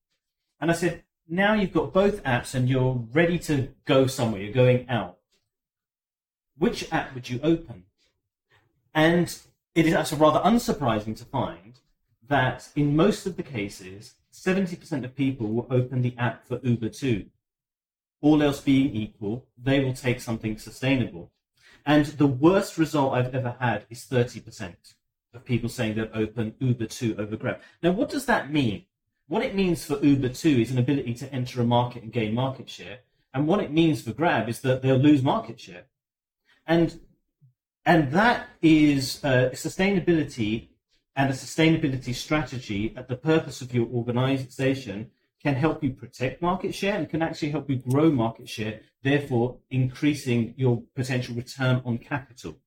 And 0.60 0.70
I 0.70 0.74
said, 0.74 1.04
now 1.28 1.54
you've 1.54 1.72
got 1.72 1.92
both 1.92 2.22
apps 2.24 2.54
and 2.54 2.68
you're 2.68 3.06
ready 3.12 3.38
to 3.40 3.68
go 3.84 4.06
somewhere, 4.06 4.40
you're 4.40 4.52
going 4.52 4.88
out. 4.88 5.18
Which 6.56 6.90
app 6.92 7.14
would 7.14 7.28
you 7.28 7.38
open? 7.42 7.84
And 8.94 9.36
it 9.74 9.86
is 9.86 9.94
actually 9.94 10.20
rather 10.20 10.40
unsurprising 10.40 11.16
to 11.18 11.24
find 11.24 11.80
that 12.26 12.68
in 12.76 12.96
most 12.96 13.26
of 13.26 13.36
the 13.36 13.42
cases, 13.42 14.14
70% 14.32 15.04
of 15.04 15.14
people 15.14 15.48
will 15.48 15.66
open 15.70 16.02
the 16.02 16.14
app 16.18 16.46
for 16.46 16.60
Uber 16.62 16.90
2. 16.90 17.26
all 18.20 18.42
else 18.42 18.60
being 18.60 18.94
equal, 18.94 19.46
they 19.56 19.82
will 19.82 19.92
take 19.92 20.20
something 20.20 20.58
sustainable. 20.58 21.30
And 21.86 22.06
the 22.06 22.26
worst 22.26 22.76
result 22.76 23.14
I've 23.14 23.34
ever 23.34 23.56
had 23.60 23.86
is 23.90 24.06
30% 24.10 24.74
of 25.34 25.44
people 25.44 25.68
saying 25.68 25.94
they'll 25.94 26.08
open 26.12 26.54
Uber 26.58 26.86
2 26.86 27.16
over 27.18 27.36
Grab. 27.36 27.60
Now, 27.82 27.92
what 27.92 28.08
does 28.08 28.26
that 28.26 28.52
mean? 28.52 28.84
What 29.28 29.44
it 29.44 29.54
means 29.54 29.84
for 29.84 29.98
Uber 30.04 30.30
2 30.30 30.48
is 30.48 30.70
an 30.70 30.78
ability 30.78 31.14
to 31.14 31.32
enter 31.32 31.60
a 31.60 31.64
market 31.64 32.02
and 32.02 32.12
gain 32.12 32.34
market 32.34 32.68
share. 32.68 33.00
And 33.32 33.46
what 33.46 33.60
it 33.60 33.70
means 33.70 34.02
for 34.02 34.12
Grab 34.12 34.48
is 34.48 34.60
that 34.60 34.82
they'll 34.82 34.96
lose 34.96 35.22
market 35.22 35.60
share. 35.60 35.84
And, 36.66 37.00
and 37.88 38.12
that 38.12 38.50
is 38.60 39.24
uh, 39.24 39.48
sustainability 39.54 40.68
and 41.16 41.30
a 41.30 41.32
sustainability 41.32 42.14
strategy 42.14 42.92
at 42.98 43.08
the 43.08 43.16
purpose 43.16 43.62
of 43.62 43.72
your 43.74 43.86
organization 43.86 45.10
can 45.42 45.54
help 45.54 45.82
you 45.82 45.92
protect 45.94 46.42
market 46.42 46.74
share 46.74 46.96
and 46.96 47.08
can 47.08 47.22
actually 47.22 47.48
help 47.48 47.70
you 47.70 47.76
grow 47.76 48.10
market 48.10 48.46
share, 48.46 48.80
therefore 49.02 49.56
increasing 49.70 50.52
your 50.58 50.82
potential 50.94 51.34
return 51.34 51.80
on 51.86 51.96
capital. 51.96 52.58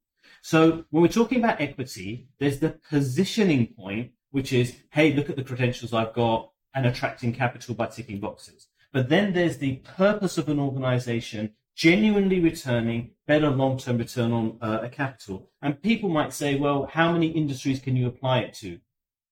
So 0.42 0.86
when 0.90 1.04
we're 1.04 1.20
talking 1.20 1.38
about 1.38 1.62
equity, 1.62 2.28
there's 2.40 2.58
the 2.58 2.80
positioning 2.90 3.68
point, 3.68 4.14
which 4.32 4.52
is, 4.52 4.76
hey, 4.90 5.14
look 5.14 5.30
at 5.30 5.36
the 5.36 5.44
credentials 5.44 5.94
I've 5.94 6.14
got 6.14 6.50
and 6.74 6.88
attracting 6.88 7.32
capital 7.34 7.76
by 7.76 7.86
ticking 7.88 8.20
boxes. 8.20 8.70
But 8.92 9.10
then 9.10 9.34
there's 9.34 9.60
the 9.60 9.76
purpose 9.98 10.40
of 10.40 10.50
an 10.50 10.60
organization 10.60 11.54
genuinely 11.76 12.40
returning 12.40 13.12
better 13.28 13.50
long-term 13.50 13.98
return 13.98 14.32
on 14.32 14.58
uh, 14.62 14.80
a 14.84 14.90
capital. 14.90 15.50
And 15.62 15.82
people 15.82 16.10
might 16.10 16.34
say, 16.34 16.56
well, 16.56 16.90
how 16.92 17.12
many 17.12 17.28
industries 17.28 17.80
can 17.80 17.96
you 17.96 18.08
apply 18.08 18.40
it 18.40 18.54
to? 18.56 18.80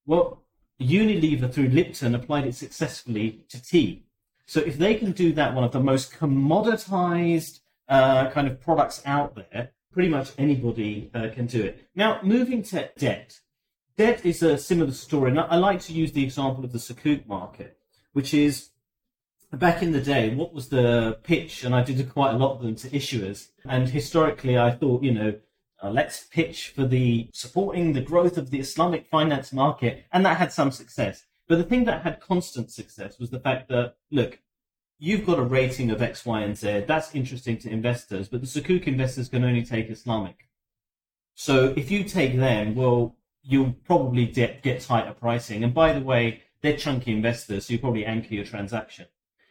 Well, 0.06 0.44
Unilever 0.80 1.52
through 1.52 1.70
Lipton 1.70 2.16
applied 2.16 2.46
it 2.48 2.56
successfully 2.56 3.46
to 3.50 3.62
tea. 3.62 4.06
So 4.46 4.62
if 4.62 4.78
they 4.78 4.96
can 4.96 5.12
do 5.12 5.34
that, 5.34 5.54
one 5.54 5.64
of 5.64 5.72
the 5.72 5.80
most 5.80 6.14
commoditized 6.14 7.60
uh, 7.88 8.30
kind 8.32 8.48
of 8.48 8.62
products 8.62 9.02
out 9.06 9.36
there, 9.36 9.72
pretty 9.92 10.10
much 10.10 10.32
anybody 10.38 11.12
uh, 11.14 11.28
can 11.34 11.46
do 11.46 11.62
it. 11.64 11.88
Now, 11.96 12.20
moving 12.24 12.64
to 12.64 12.90
debt. 12.98 13.40
Debt 13.98 14.26
is 14.26 14.42
a 14.42 14.58
similar 14.58 14.92
story, 14.94 15.32
and 15.32 15.40
I 15.40 15.58
like 15.58 15.82
to 15.82 15.94
use 15.94 16.14
the 16.14 16.24
example 16.24 16.64
of 16.64 16.72
the 16.72 16.78
Sukuk 16.78 17.28
market, 17.28 17.78
which 18.14 18.34
is 18.34 18.70
back 19.54 19.82
in 19.82 19.92
the 19.92 20.02
day, 20.02 20.34
what 20.34 20.54
was 20.54 20.70
the 20.70 21.20
pitch? 21.24 21.64
And 21.64 21.74
I 21.74 21.84
did 21.84 22.10
quite 22.10 22.34
a 22.34 22.38
lot 22.38 22.56
of 22.56 22.62
them 22.62 22.76
to 22.76 22.90
issuers. 22.90 23.50
And 23.68 23.90
historically, 23.90 24.58
I 24.58 24.72
thought, 24.72 25.04
you 25.04 25.14
know, 25.14 25.34
uh, 25.82 25.90
let's 25.90 26.26
pitch 26.26 26.74
for 26.76 26.86
the 26.86 27.30
supporting 27.34 27.94
the 27.94 28.02
growth 28.02 28.38
of 28.38 28.52
the 28.52 28.60
Islamic 28.60 29.08
finance 29.08 29.54
market, 29.54 30.06
and 30.12 30.26
that 30.26 30.38
had 30.38 30.52
some 30.52 30.72
success. 30.72 31.26
But 31.48 31.58
the 31.58 31.64
thing 31.64 31.86
that 31.86 32.04
had 32.04 32.20
constant 32.20 32.70
success 32.72 33.18
was 33.18 33.30
the 33.30 33.40
fact 33.40 33.70
that 33.70 33.96
look, 34.12 34.40
you've 34.98 35.26
got 35.26 35.40
a 35.40 35.44
rating 35.44 35.90
of 35.90 36.02
X, 36.02 36.26
Y, 36.26 36.42
and 36.42 36.58
Z. 36.58 36.84
That's 36.88 37.16
interesting 37.16 37.58
to 37.60 37.70
investors, 37.70 38.28
but 38.28 38.42
the 38.42 38.48
Sukuk 38.48 38.88
investors 38.88 39.30
can 39.30 39.44
only 39.44 39.64
take 39.64 39.90
Islamic. 39.90 40.50
So 41.36 41.74
if 41.78 41.90
you 41.90 42.04
take 42.04 42.36
them, 42.36 42.76
well, 42.76 43.16
you'll 43.42 43.76
probably 43.86 44.26
get, 44.26 44.62
get 44.62 44.82
tighter 44.82 45.14
pricing. 45.14 45.64
And 45.64 45.74
by 45.74 45.94
the 45.94 46.02
way, 46.02 46.44
they're 46.62 46.76
chunky 46.76 47.14
investors, 47.14 47.68
so 47.68 47.74
you 47.74 47.80
probably 47.80 48.06
anchor 48.06 48.34
your 48.36 48.44
transaction. 48.44 49.06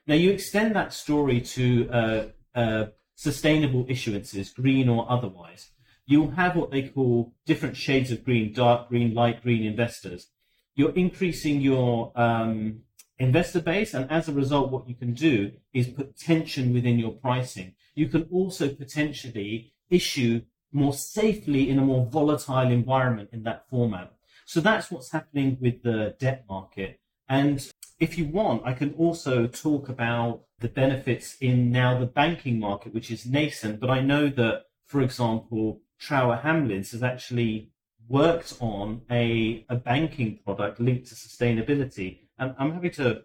Now 0.08 0.14
you 0.14 0.30
extend 0.32 0.74
that 0.74 0.92
story 0.92 1.40
to 1.40 1.90
uh, 1.90 2.24
uh, 2.54 2.86
sustainable 3.14 3.84
issuances, 3.84 4.52
green 4.52 4.88
or 4.88 5.06
otherwise 5.08 5.70
you'll 6.08 6.30
have 6.30 6.56
what 6.56 6.70
they 6.70 6.82
call 6.82 7.34
different 7.44 7.76
shades 7.76 8.10
of 8.10 8.24
green, 8.24 8.52
dark 8.52 8.88
green, 8.88 9.14
light 9.14 9.42
green 9.42 9.64
investors. 9.64 10.28
You're 10.74 10.96
increasing 10.96 11.60
your 11.60 12.12
um, 12.18 12.80
investor 13.18 13.60
base, 13.60 13.92
and 13.92 14.10
as 14.10 14.26
a 14.26 14.32
result, 14.32 14.72
what 14.72 14.88
you 14.88 14.94
can 14.94 15.12
do 15.12 15.52
is 15.74 15.86
put 15.86 16.18
tension 16.18 16.72
within 16.72 16.98
your 16.98 17.12
pricing. 17.12 17.74
You 17.94 18.08
can 18.08 18.22
also 18.32 18.70
potentially 18.70 19.74
issue 19.90 20.40
more 20.72 20.94
safely 20.94 21.68
in 21.68 21.78
a 21.78 21.82
more 21.82 22.06
volatile 22.06 22.70
environment 22.70 23.28
in 23.32 23.42
that 23.42 23.68
format. 23.68 24.12
So 24.46 24.60
that's 24.60 24.90
what's 24.90 25.12
happening 25.12 25.58
with 25.60 25.82
the 25.82 26.16
debt 26.18 26.46
market. 26.48 27.00
And 27.28 27.70
if 27.99 28.17
you 28.17 28.26
want, 28.26 28.62
I 28.64 28.73
can 28.73 28.95
also 28.95 29.47
talk 29.47 29.88
about 29.88 30.43
the 30.61 30.69
benefits 30.69 31.37
in 31.40 31.71
now 31.71 31.99
the 31.99 32.07
banking 32.07 32.59
market, 32.59 32.95
which 32.95 33.11
is 33.11 33.26
nascent. 33.26 33.81
But 33.81 33.90
I 33.90 34.00
know 34.00 34.28
that, 34.28 34.64
for 34.87 35.00
example, 35.00 35.81
Trower 35.99 36.40
Hamlins 36.43 36.93
has 36.93 37.02
actually 37.02 37.71
worked 38.09 38.57
on 38.61 39.02
a, 39.11 39.64
a 39.69 39.76
banking 39.76 40.38
product 40.45 40.81
linked 40.81 41.09
to 41.09 41.14
sustainability. 41.14 42.21
And 42.38 42.55
I'm 42.59 42.73
happy 42.73 42.90
to 42.90 43.23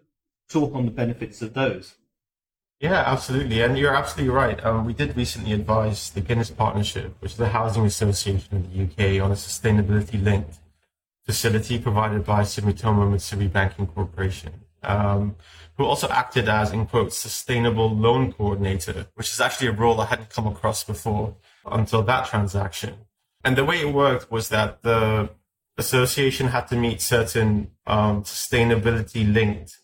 talk 0.48 0.74
on 0.74 0.84
the 0.84 0.90
benefits 0.90 1.40
of 1.40 1.54
those. 1.54 1.94
Yeah, 2.80 3.02
absolutely. 3.06 3.62
And 3.62 3.78
you're 3.78 3.94
absolutely 3.94 4.34
right. 4.34 4.62
Um, 4.64 4.84
we 4.84 4.92
did 4.92 5.16
recently 5.16 5.52
advise 5.52 6.10
the 6.10 6.20
Guinness 6.20 6.50
Partnership, 6.50 7.14
which 7.20 7.32
is 7.32 7.38
the 7.38 7.48
housing 7.48 7.86
association 7.86 8.56
in 8.56 8.62
the 8.70 8.84
UK, 8.84 9.24
on 9.24 9.30
a 9.30 9.36
sustainability 9.36 10.22
linked 10.22 10.58
facility 11.24 11.78
provided 11.78 12.24
by 12.24 12.42
Sumitomo 12.42 13.10
Mitsui 13.10 13.50
Banking 13.50 13.86
Corporation, 13.86 14.52
um, 14.84 15.36
who 15.76 15.84
also 15.84 16.08
acted 16.08 16.48
as, 16.48 16.72
in 16.72 16.86
quotes, 16.86 17.16
sustainable 17.16 17.90
loan 17.90 18.32
coordinator, 18.32 19.06
which 19.14 19.30
is 19.30 19.40
actually 19.40 19.68
a 19.68 19.72
role 19.72 20.00
I 20.00 20.06
hadn't 20.06 20.30
come 20.30 20.46
across 20.46 20.84
before 20.84 21.36
until 21.66 22.02
that 22.02 22.26
transaction. 22.26 22.94
And 23.42 23.56
the 23.56 23.64
way 23.64 23.80
it 23.80 23.92
worked 23.92 24.30
was 24.30 24.48
that 24.50 24.82
the 24.82 25.30
association 25.76 26.48
had 26.48 26.68
to 26.68 26.76
meet 26.76 27.00
certain 27.00 27.72
um, 27.86 28.22
sustainability 28.22 29.30
linked 29.32 29.78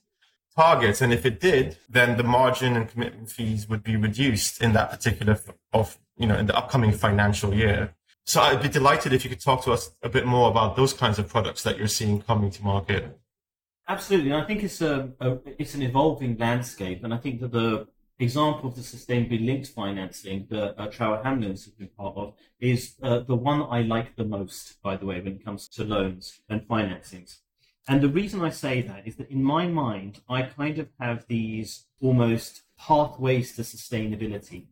targets. 0.57 1.01
And 1.01 1.13
if 1.13 1.27
it 1.27 1.41
did, 1.41 1.79
then 1.89 2.17
the 2.17 2.23
margin 2.23 2.77
and 2.77 2.89
commitment 2.89 3.31
fees 3.31 3.69
would 3.69 3.83
be 3.83 3.97
reduced 3.97 4.63
in 4.63 4.73
that 4.75 4.91
particular 4.91 5.39
of, 5.73 5.99
you 6.17 6.27
know, 6.27 6.37
in 6.37 6.47
the 6.47 6.57
upcoming 6.57 6.93
financial 6.93 7.53
year. 7.53 7.95
So 8.25 8.41
I'd 8.41 8.63
be 8.63 8.69
delighted 8.69 9.13
if 9.13 9.25
you 9.25 9.31
could 9.31 9.41
talk 9.41 9.65
to 9.65 9.73
us 9.73 9.91
a 10.03 10.09
bit 10.09 10.27
more 10.27 10.51
about 10.51 10.77
those 10.77 10.93
kinds 10.93 11.19
of 11.19 11.29
products 11.29 11.63
that 11.65 11.79
you're 11.79 11.89
seeing 11.89 12.23
coming 12.23 12.51
to 12.53 12.63
market. 12.63 13.19
Absolutely. 13.91 14.31
And 14.31 14.41
I 14.41 14.47
think 14.47 14.63
it's 14.63 14.81
a, 14.83 15.11
a 15.19 15.39
it's 15.59 15.75
an 15.75 15.83
evolving 15.83 16.37
landscape. 16.39 17.03
And 17.03 17.13
I 17.13 17.17
think 17.17 17.41
that 17.41 17.51
the 17.51 17.89
example 18.21 18.69
of 18.69 18.77
the 18.77 18.83
sustainably 18.83 19.45
linked 19.45 19.67
financing 19.67 20.47
that 20.51 20.81
uh, 20.81 20.87
Trower 20.87 21.21
Hamlins 21.25 21.65
has 21.65 21.75
been 21.75 21.91
part 21.99 22.17
of 22.17 22.35
is 22.61 22.95
uh, 23.03 23.19
the 23.19 23.35
one 23.35 23.63
I 23.63 23.83
like 23.83 24.15
the 24.15 24.25
most, 24.25 24.81
by 24.81 24.97
the 24.97 25.07
way, 25.07 25.21
when 25.21 25.33
it 25.33 25.45
comes 25.45 25.67
to 25.71 25.83
loans 25.83 26.41
and 26.49 26.69
financings. 26.69 27.39
And 27.89 28.01
the 28.01 28.09
reason 28.09 28.43
I 28.43 28.51
say 28.51 28.81
that 28.83 29.09
is 29.09 29.17
that 29.17 29.29
in 29.29 29.43
my 29.43 29.67
mind, 29.67 30.21
I 30.29 30.43
kind 30.43 30.79
of 30.79 30.87
have 31.01 31.27
these 31.27 31.87
almost 32.01 32.63
pathways 32.79 33.57
to 33.57 33.63
sustainability. 33.63 34.67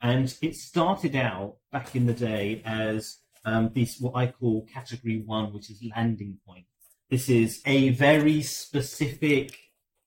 And 0.00 0.34
it 0.40 0.56
started 0.56 1.14
out 1.14 1.56
back 1.70 1.94
in 1.94 2.06
the 2.06 2.14
day 2.14 2.62
as 2.64 3.18
um, 3.44 3.72
this, 3.74 4.00
what 4.00 4.14
I 4.14 4.28
call 4.28 4.64
category 4.72 5.22
one, 5.26 5.52
which 5.52 5.68
is 5.68 5.84
landing 5.94 6.38
point. 6.46 6.64
This 7.10 7.28
is 7.28 7.60
a 7.66 7.90
very 7.90 8.42
specific 8.42 9.58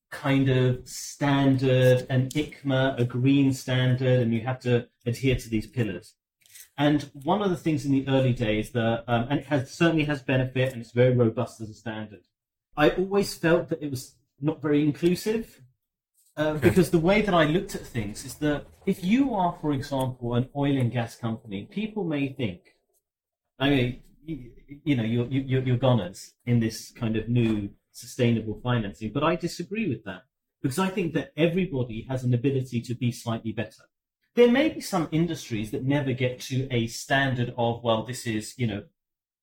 kind 0.10 0.50
of 0.50 0.88
standard, 0.88 2.08
an 2.10 2.30
ICMA, 2.30 3.00
a 3.00 3.06
green 3.06 3.54
standard, 3.54 4.20
and 4.20 4.34
you 4.34 4.42
have 4.42 4.60
to 4.62 4.88
adhere 5.06 5.36
to 5.36 5.50
these 5.50 5.68
pillars. 5.68 6.16
And 6.78 7.10
one 7.24 7.42
of 7.42 7.50
the 7.50 7.58
things 7.58 7.86
in 7.86 7.92
the 7.92 8.08
early 8.08 8.34
days 8.34 8.72
that, 8.72 9.04
um, 9.08 9.28
and 9.30 9.40
it 9.40 9.46
has 9.48 9.72
certainly 9.72 10.06
has 10.06 10.22
benefit 10.22 10.74
and 10.74 10.82
it's 10.82 10.92
very 10.92 11.16
robust 11.16 11.60
as 11.60 11.70
a 11.70 11.74
standard. 11.74 12.22
I 12.76 12.92
always 12.92 13.34
felt 13.34 13.70
that 13.70 13.82
it 13.82 13.90
was 13.90 14.16
not 14.40 14.62
very 14.62 14.84
inclusive 14.84 15.62
uh, 16.38 16.54
because 16.54 16.92
the 16.92 17.00
way 17.00 17.24
that 17.24 17.34
I 17.34 17.46
looked 17.46 17.74
at 17.74 17.82
things 17.82 18.24
is 18.24 18.36
that 18.36 18.68
if 18.86 19.04
you 19.04 19.34
are, 19.34 19.58
for 19.60 19.74
example, 19.74 20.36
an 20.36 20.50
oil 20.56 20.78
and 20.78 20.92
gas 20.92 21.16
company, 21.16 21.68
people 21.72 22.04
may 22.04 22.30
think, 22.30 22.62
I 23.58 23.70
mean, 23.72 24.04
you, 24.28 24.96
know, 24.96 25.04
you're, 25.04 25.28
you're, 25.28 25.64
you're 25.64 25.78
goners 25.78 26.34
in 26.46 26.60
this 26.60 26.92
kind 26.92 27.16
of 27.16 27.30
new 27.30 27.70
sustainable 27.92 28.60
financing. 28.62 29.12
But 29.14 29.24
I 29.24 29.36
disagree 29.36 29.88
with 29.88 30.04
that 30.04 30.24
because 30.62 30.80
I 30.80 30.90
think 30.90 31.14
that 31.14 31.32
everybody 31.38 32.06
has 32.10 32.24
an 32.24 32.34
ability 32.34 32.82
to 32.82 32.96
be 32.96 33.12
slightly 33.12 33.52
better. 33.52 33.84
There 34.36 34.52
may 34.52 34.70
be 34.70 34.82
some 34.82 35.08
industries 35.12 35.72
that 35.72 35.84
never 35.84 36.14
get 36.14 36.40
to 36.42 36.68
a 36.70 36.88
standard 36.88 37.54
of, 37.58 37.84
well, 37.84 38.04
this 38.04 38.28
is, 38.28 38.54
you 38.58 38.68
know, 38.68 38.84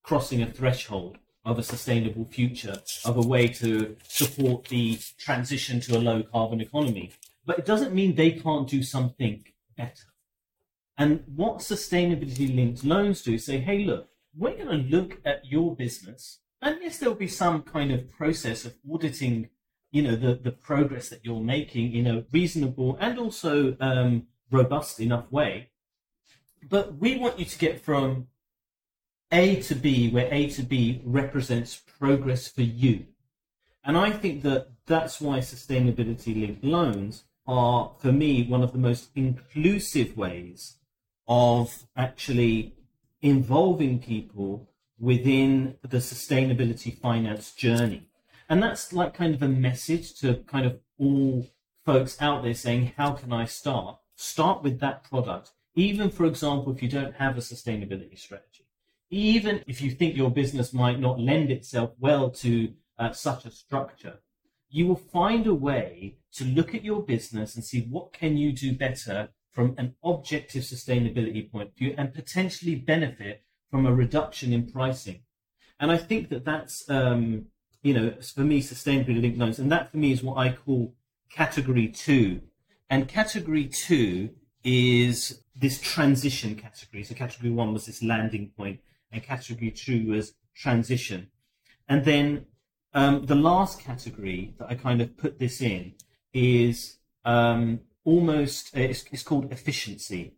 crossing 0.02 0.42
a 0.42 0.46
threshold 0.46 1.18
of 1.44 1.58
a 1.58 1.62
sustainable 1.62 2.26
future, 2.26 2.76
of 3.04 3.16
a 3.16 3.26
way 3.26 3.48
to 3.48 3.96
support 4.06 4.66
the 4.66 4.98
transition 5.18 5.80
to 5.80 5.96
a 5.96 5.98
low 5.98 6.22
carbon 6.22 6.60
economy. 6.60 7.10
But 7.44 7.58
it 7.58 7.66
doesn't 7.66 7.94
mean 7.94 8.14
they 8.14 8.32
can't 8.32 8.68
do 8.68 8.82
something 8.82 9.44
better. 9.76 10.08
And 10.96 11.24
what 11.34 11.58
sustainability 11.58 12.54
linked 12.54 12.84
loans 12.84 13.22
do 13.22 13.36
say, 13.36 13.58
hey, 13.58 13.84
look, 13.84 14.08
we're 14.36 14.56
going 14.56 14.68
to 14.68 14.96
look 14.96 15.18
at 15.24 15.46
your 15.46 15.74
business. 15.74 16.40
And 16.60 16.78
yes, 16.80 16.98
there'll 16.98 17.14
be 17.14 17.28
some 17.28 17.62
kind 17.62 17.92
of 17.92 18.10
process 18.10 18.64
of 18.64 18.74
auditing, 18.90 19.50
you 19.90 20.02
know, 20.02 20.16
the, 20.16 20.34
the 20.34 20.50
progress 20.50 21.08
that 21.10 21.24
you're 21.24 21.40
making 21.40 21.94
in 21.94 22.06
a 22.06 22.24
reasonable 22.32 22.96
and 23.00 23.18
also 23.18 23.76
um, 23.80 24.26
robust 24.50 25.00
enough 25.00 25.30
way. 25.30 25.70
But 26.68 26.96
we 26.96 27.16
want 27.16 27.38
you 27.38 27.44
to 27.44 27.58
get 27.58 27.80
from 27.80 28.28
A 29.30 29.60
to 29.62 29.74
B, 29.74 30.10
where 30.10 30.28
A 30.32 30.48
to 30.50 30.62
B 30.62 31.02
represents 31.04 31.76
progress 31.76 32.48
for 32.48 32.62
you. 32.62 33.06
And 33.84 33.98
I 33.98 34.10
think 34.10 34.42
that 34.42 34.68
that's 34.86 35.20
why 35.20 35.38
sustainability 35.38 36.40
linked 36.40 36.64
loans 36.64 37.24
are, 37.46 37.92
for 37.98 38.12
me, 38.12 38.46
one 38.46 38.62
of 38.62 38.72
the 38.72 38.78
most 38.78 39.10
inclusive 39.14 40.16
ways 40.16 40.76
of 41.28 41.86
actually 41.96 42.74
involving 43.24 43.98
people 43.98 44.68
within 44.98 45.76
the 45.80 45.96
sustainability 45.96 46.96
finance 46.96 47.52
journey. 47.52 48.06
And 48.50 48.62
that's 48.62 48.92
like 48.92 49.14
kind 49.14 49.34
of 49.34 49.42
a 49.42 49.48
message 49.48 50.14
to 50.20 50.34
kind 50.46 50.66
of 50.66 50.78
all 50.98 51.46
folks 51.86 52.20
out 52.20 52.42
there 52.42 52.52
saying, 52.52 52.92
how 52.98 53.12
can 53.12 53.32
I 53.32 53.46
start? 53.46 53.96
Start 54.14 54.62
with 54.62 54.78
that 54.80 55.04
product. 55.04 55.52
Even, 55.74 56.10
for 56.10 56.26
example, 56.26 56.70
if 56.74 56.82
you 56.82 56.88
don't 56.88 57.14
have 57.14 57.38
a 57.38 57.40
sustainability 57.40 58.18
strategy, 58.18 58.66
even 59.08 59.64
if 59.66 59.80
you 59.80 59.90
think 59.90 60.14
your 60.14 60.30
business 60.30 60.74
might 60.74 61.00
not 61.00 61.18
lend 61.18 61.50
itself 61.50 61.92
well 61.98 62.28
to 62.30 62.74
uh, 62.98 63.12
such 63.12 63.46
a 63.46 63.50
structure, 63.50 64.20
you 64.68 64.86
will 64.86 64.96
find 64.96 65.46
a 65.46 65.54
way 65.54 66.18
to 66.34 66.44
look 66.44 66.74
at 66.74 66.84
your 66.84 67.02
business 67.02 67.54
and 67.54 67.64
see 67.64 67.86
what 67.88 68.12
can 68.12 68.36
you 68.36 68.52
do 68.52 68.76
better 68.76 69.30
from 69.54 69.74
an 69.78 69.94
objective 70.02 70.64
sustainability 70.64 71.50
point 71.50 71.68
of 71.68 71.76
view 71.76 71.94
and 71.96 72.12
potentially 72.12 72.74
benefit 72.74 73.44
from 73.70 73.86
a 73.86 73.94
reduction 73.94 74.52
in 74.52 74.70
pricing. 74.70 75.20
And 75.80 75.90
I 75.90 75.96
think 75.96 76.28
that 76.30 76.44
that's, 76.44 76.88
um, 76.90 77.46
you 77.82 77.94
know, 77.94 78.14
for 78.34 78.40
me, 78.40 78.60
sustainability 78.60 79.22
linked 79.22 79.38
loans. 79.38 79.58
And 79.58 79.70
that 79.72 79.90
for 79.90 79.96
me 79.96 80.12
is 80.12 80.22
what 80.22 80.38
I 80.38 80.52
call 80.52 80.94
category 81.30 81.88
two. 81.88 82.40
And 82.90 83.08
category 83.08 83.66
two 83.66 84.30
is 84.64 85.42
this 85.54 85.80
transition 85.80 86.56
category. 86.56 87.04
So 87.04 87.14
category 87.14 87.50
one 87.50 87.72
was 87.72 87.86
this 87.86 88.02
landing 88.02 88.50
point 88.56 88.80
and 89.12 89.22
category 89.22 89.70
two 89.70 90.08
was 90.08 90.34
transition. 90.54 91.28
And 91.88 92.04
then 92.04 92.46
um, 92.92 93.26
the 93.26 93.34
last 93.34 93.80
category 93.80 94.54
that 94.58 94.68
I 94.68 94.74
kind 94.74 95.00
of 95.00 95.16
put 95.16 95.38
this 95.38 95.60
in 95.60 95.94
is 96.32 96.98
um, 97.24 97.80
almost 98.04 98.76
uh, 98.76 98.80
it's, 98.80 99.04
it's 99.12 99.22
called 99.22 99.50
efficiency. 99.52 100.36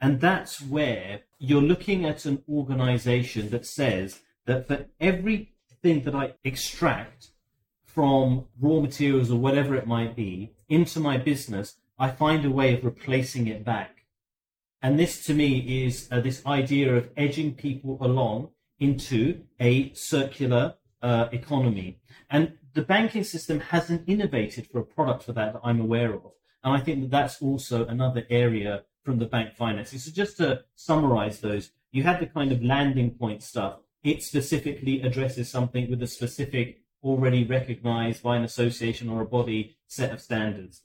And 0.00 0.20
that's 0.20 0.60
where 0.60 1.22
you're 1.38 1.62
looking 1.62 2.04
at 2.04 2.24
an 2.24 2.42
organization 2.48 3.50
that 3.50 3.66
says 3.66 4.20
that 4.46 4.66
for 4.66 4.86
everything 5.00 6.02
that 6.04 6.14
i 6.14 6.34
extract 6.44 7.28
from 7.84 8.46
raw 8.60 8.80
materials 8.80 9.30
or 9.30 9.38
whatever 9.38 9.74
it 9.74 9.86
might 9.86 10.14
be 10.14 10.52
into 10.68 11.00
my 11.00 11.16
business 11.16 11.76
i 11.98 12.08
find 12.08 12.44
a 12.44 12.50
way 12.50 12.74
of 12.74 12.84
replacing 12.84 13.46
it 13.46 13.64
back. 13.64 14.04
And 14.80 14.98
this 14.98 15.24
to 15.26 15.34
me 15.34 15.84
is 15.84 16.08
uh, 16.12 16.20
this 16.20 16.44
idea 16.46 16.94
of 16.94 17.10
edging 17.16 17.54
people 17.54 17.98
along 18.00 18.50
into 18.78 19.42
a 19.58 19.92
circular 19.94 20.74
uh, 21.02 21.28
economy. 21.32 21.98
And 22.30 22.52
the 22.78 22.82
banking 22.82 23.24
system 23.24 23.58
hasn't 23.58 24.08
innovated 24.08 24.68
for 24.70 24.78
a 24.78 24.84
product 24.84 25.24
for 25.24 25.32
that 25.32 25.52
that 25.52 25.60
i'm 25.64 25.80
aware 25.80 26.14
of 26.14 26.22
and 26.64 26.74
I 26.74 26.80
think 26.80 27.02
that 27.02 27.10
that's 27.10 27.40
also 27.40 27.86
another 27.86 28.26
area 28.30 28.84
from 29.04 29.18
the 29.18 29.26
bank 29.26 29.54
financing. 29.54 29.98
So 29.98 30.10
just 30.10 30.36
to 30.38 30.64
summarize 30.74 31.40
those, 31.40 31.70
you 31.92 32.02
had 32.02 32.20
the 32.20 32.26
kind 32.26 32.52
of 32.52 32.62
landing 32.62 33.12
point 33.12 33.42
stuff. 33.42 33.78
It 34.02 34.22
specifically 34.22 35.02
addresses 35.02 35.48
something 35.50 35.88
with 35.88 36.02
a 36.02 36.06
specific, 36.06 36.82
already 37.02 37.44
recognized 37.44 38.22
by 38.22 38.36
an 38.36 38.44
association 38.44 39.08
or 39.08 39.22
a 39.22 39.26
body 39.26 39.76
set 39.86 40.12
of 40.12 40.20
standards. 40.20 40.82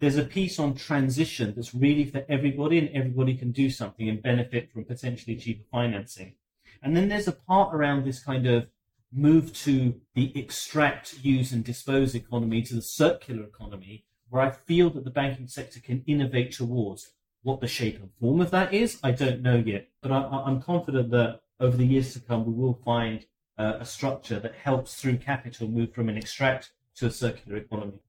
There's 0.00 0.18
a 0.18 0.24
piece 0.24 0.58
on 0.58 0.74
transition 0.74 1.54
that's 1.54 1.74
really 1.74 2.04
for 2.04 2.24
everybody 2.28 2.78
and 2.78 2.88
everybody 2.88 3.36
can 3.36 3.52
do 3.52 3.70
something 3.70 4.08
and 4.08 4.20
benefit 4.20 4.72
from 4.72 4.84
potentially 4.84 5.36
cheaper 5.36 5.64
financing. 5.70 6.34
And 6.82 6.96
then 6.96 7.08
there's 7.08 7.28
a 7.28 7.32
part 7.32 7.74
around 7.74 8.04
this 8.04 8.22
kind 8.22 8.46
of 8.46 8.66
move 9.12 9.52
to 9.52 10.00
the 10.14 10.32
extract, 10.38 11.22
use 11.22 11.52
and 11.52 11.62
dispose 11.62 12.14
economy 12.14 12.62
to 12.62 12.74
the 12.74 12.82
circular 12.82 13.44
economy 13.44 14.04
where 14.32 14.42
I 14.42 14.50
feel 14.50 14.88
that 14.88 15.04
the 15.04 15.10
banking 15.10 15.46
sector 15.46 15.78
can 15.78 16.02
innovate 16.06 16.52
towards. 16.52 17.12
What 17.42 17.60
the 17.60 17.68
shape 17.68 17.98
and 17.98 18.08
form 18.18 18.40
of 18.40 18.50
that 18.52 18.72
is, 18.72 18.98
I 19.02 19.10
don't 19.10 19.42
know 19.42 19.56
yet, 19.56 19.88
but 20.00 20.10
I, 20.10 20.48
am 20.48 20.62
confident 20.62 21.10
that 21.10 21.40
over 21.60 21.76
the 21.76 21.84
years 21.84 22.14
to 22.14 22.20
come, 22.20 22.46
we 22.46 22.54
will 22.54 22.80
find 22.82 23.26
uh, 23.58 23.74
a 23.80 23.84
structure 23.84 24.40
that 24.40 24.54
helps 24.54 24.94
through 24.94 25.18
capital 25.18 25.68
move 25.68 25.92
from 25.92 26.08
an 26.08 26.16
extract 26.16 26.72
to 26.96 27.06
a 27.06 27.10
circular 27.10 27.58
economy. 27.58 28.00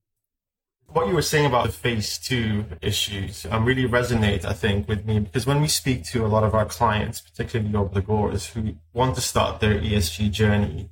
What 0.88 1.10
you 1.10 1.14
were 1.14 1.22
saying 1.22 1.46
about 1.46 1.66
the 1.66 1.74
phase 1.74 2.18
two 2.18 2.66
issues 2.82 3.46
um, 3.50 3.66
really 3.66 3.86
resonates, 3.86 4.46
I 4.46 4.54
think, 4.54 4.88
with 4.88 5.06
me 5.06 5.20
because 5.20 5.46
when 5.46 5.60
we 5.60 5.68
speak 5.68 6.06
to 6.06 6.26
a 6.26 6.28
lot 6.28 6.46
of 6.46 6.56
our 6.56 6.66
clients, 6.66 7.20
particularly 7.20 7.74
obligors 7.74 8.54
who 8.54 8.76
want 8.94 9.16
to 9.16 9.22
start 9.22 9.60
their 9.60 9.78
ESG 9.78 10.32
journey, 10.32 10.90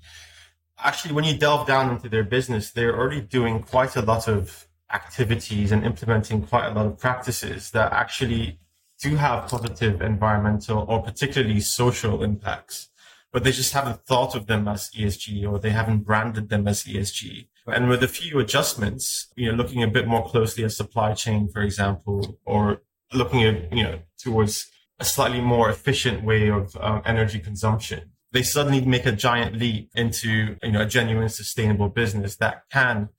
actually, 0.78 1.14
when 1.14 1.24
you 1.24 1.38
delve 1.38 1.68
down 1.68 1.90
into 1.90 2.10
their 2.10 2.26
business, 2.26 2.72
they're 2.72 2.98
already 2.98 3.22
doing 3.22 3.64
quite 3.64 3.96
a 3.96 4.02
lot 4.02 4.28
of 4.28 4.68
activities 4.94 5.72
and 5.72 5.86
implementing 5.86 6.42
quite 6.44 6.68
a 6.68 6.74
lot 6.74 6.86
of 6.86 6.98
practices 6.98 7.72
that 7.72 7.92
actually 7.94 8.60
do 9.02 9.16
have 9.16 9.48
positive 9.48 10.02
environmental 10.02 10.86
or 10.88 11.02
particularly 11.02 11.60
social 11.60 12.24
impacts, 12.24 12.90
but 13.32 13.44
they 13.44 13.52
just 13.52 13.74
haven't 13.74 14.06
thought 14.06 14.36
of 14.36 14.46
them 14.48 14.68
as 14.68 14.90
ESG 14.92 15.50
or 15.50 15.60
they 15.60 15.72
haven't 15.72 16.00
branded 16.00 16.50
them 16.50 16.68
as 16.68 16.84
ESG. 16.84 17.48
And 17.68 17.90
with 17.90 18.04
a 18.04 18.08
few 18.08 18.40
adjustments, 18.40 19.28
you 19.36 19.50
know, 19.50 19.58
looking 19.58 19.84
a 19.84 19.88
bit 19.88 20.08
more 20.08 20.28
closely 20.28 20.64
at 20.64 20.72
supply 20.72 21.14
chain, 21.14 21.48
for 21.48 21.62
example, 21.62 22.40
or 22.46 22.82
looking 23.14 23.44
at, 23.44 23.72
you 23.74 23.84
know, 23.84 24.00
towards 24.18 24.70
a 25.00 25.06
slightly 25.06 25.42
more 25.42 25.70
efficient 25.70 26.24
way 26.24 26.50
of 26.50 26.76
um, 26.80 27.02
energy 27.06 27.40
consumption, 27.40 28.12
they 28.32 28.44
suddenly 28.44 28.82
make 28.82 29.06
a 29.06 29.12
giant 29.12 29.56
leap 29.56 29.90
into, 29.96 30.56
you 30.64 30.72
know, 30.72 30.82
a 30.82 30.86
genuine 30.86 31.30
sustainable 31.30 31.90
business 31.90 32.36
that 32.38 32.64
can 32.72 33.10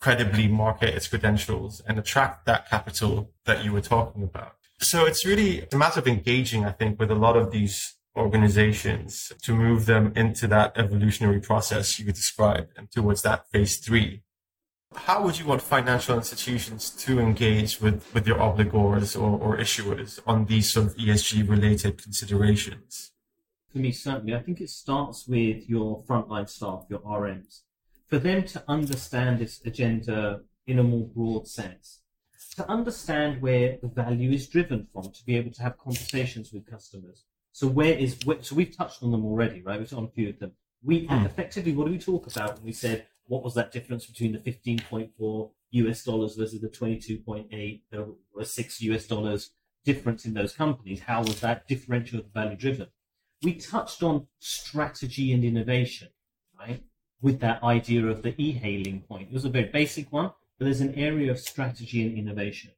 credibly 0.00 0.48
market 0.48 0.94
its 0.94 1.08
credentials 1.08 1.82
and 1.86 1.98
attract 1.98 2.46
that 2.46 2.68
capital 2.68 3.30
that 3.44 3.64
you 3.64 3.72
were 3.72 3.80
talking 3.80 4.22
about. 4.22 4.56
So 4.80 5.04
it's 5.04 5.26
really 5.26 5.66
a 5.70 5.76
matter 5.76 6.00
of 6.00 6.08
engaging, 6.08 6.64
I 6.64 6.72
think, 6.72 6.98
with 6.98 7.10
a 7.10 7.14
lot 7.14 7.36
of 7.36 7.50
these 7.50 7.96
organizations 8.16 9.30
to 9.42 9.54
move 9.54 9.86
them 9.86 10.12
into 10.16 10.46
that 10.48 10.72
evolutionary 10.76 11.40
process 11.40 11.98
you 11.98 12.06
described 12.06 12.72
and 12.76 12.90
towards 12.90 13.22
that 13.22 13.48
phase 13.50 13.76
three. 13.76 14.22
How 14.94 15.22
would 15.22 15.38
you 15.38 15.46
want 15.46 15.62
financial 15.62 16.16
institutions 16.16 16.90
to 17.04 17.20
engage 17.20 17.80
with, 17.80 18.12
with 18.12 18.26
your 18.26 18.38
obligors 18.38 19.14
or, 19.20 19.38
or 19.38 19.56
issuers 19.58 20.18
on 20.26 20.46
these 20.46 20.72
sort 20.72 20.86
of 20.86 20.96
ESG 20.96 21.48
related 21.48 22.02
considerations? 22.02 23.12
For 23.70 23.78
me, 23.78 23.92
certainly, 23.92 24.34
I 24.34 24.40
think 24.40 24.60
it 24.60 24.70
starts 24.70 25.28
with 25.28 25.68
your 25.68 26.02
frontline 26.02 26.48
staff, 26.48 26.86
your 26.88 26.98
RMs 27.00 27.60
for 28.10 28.18
them 28.18 28.42
to 28.42 28.62
understand 28.66 29.38
this 29.38 29.60
agenda 29.64 30.40
in 30.66 30.78
a 30.80 30.82
more 30.82 31.06
broad 31.06 31.46
sense, 31.46 32.00
to 32.56 32.68
understand 32.68 33.40
where 33.40 33.78
the 33.80 33.88
value 33.88 34.32
is 34.32 34.48
driven 34.48 34.88
from, 34.92 35.04
to 35.04 35.24
be 35.24 35.36
able 35.36 35.52
to 35.52 35.62
have 35.62 35.78
conversations 35.78 36.52
with 36.52 36.68
customers. 36.68 37.24
So 37.52 37.68
where 37.68 37.94
is 37.94 38.18
so 38.42 38.56
we've 38.56 38.76
touched 38.76 39.02
on 39.02 39.12
them 39.12 39.24
already, 39.24 39.62
right? 39.62 39.78
We've 39.78 39.92
on 39.94 40.04
a 40.04 40.08
few 40.08 40.28
of 40.28 40.38
them. 40.40 40.52
We 40.82 41.06
mm. 41.06 41.24
effectively 41.24 41.72
what 41.72 41.86
do 41.86 41.92
we 41.92 41.98
talk 41.98 42.26
about 42.26 42.56
when 42.56 42.64
we 42.64 42.72
said 42.72 43.06
what 43.26 43.44
was 43.44 43.54
that 43.54 43.70
difference 43.70 44.06
between 44.06 44.32
the 44.32 44.38
15.4 44.38 45.50
US 45.70 46.02
dollars 46.02 46.34
versus 46.34 46.60
the 46.60 46.68
22.8 46.68 47.80
or 47.92 48.44
6 48.44 48.80
US 48.82 49.06
dollars 49.06 49.50
difference 49.84 50.24
in 50.24 50.34
those 50.34 50.52
companies? 50.52 51.00
How 51.00 51.20
was 51.20 51.40
that 51.40 51.68
differential 51.68 52.22
value 52.34 52.56
driven? 52.56 52.88
We 53.42 53.54
touched 53.54 54.02
on 54.02 54.26
strategy 54.40 55.32
and 55.32 55.44
innovation, 55.44 56.08
right? 56.58 56.82
With 57.22 57.40
that 57.40 57.62
idea 57.62 58.06
of 58.06 58.22
the 58.22 58.34
e-hailing 58.42 59.02
point. 59.02 59.28
It 59.30 59.34
was 59.34 59.44
a 59.44 59.50
very 59.50 59.66
basic 59.66 60.10
one, 60.12 60.32
but 60.58 60.64
there's 60.64 60.80
an 60.80 60.94
area 60.94 61.30
of 61.30 61.38
strategy 61.38 62.06
and 62.06 62.16
innovation. 62.16 62.72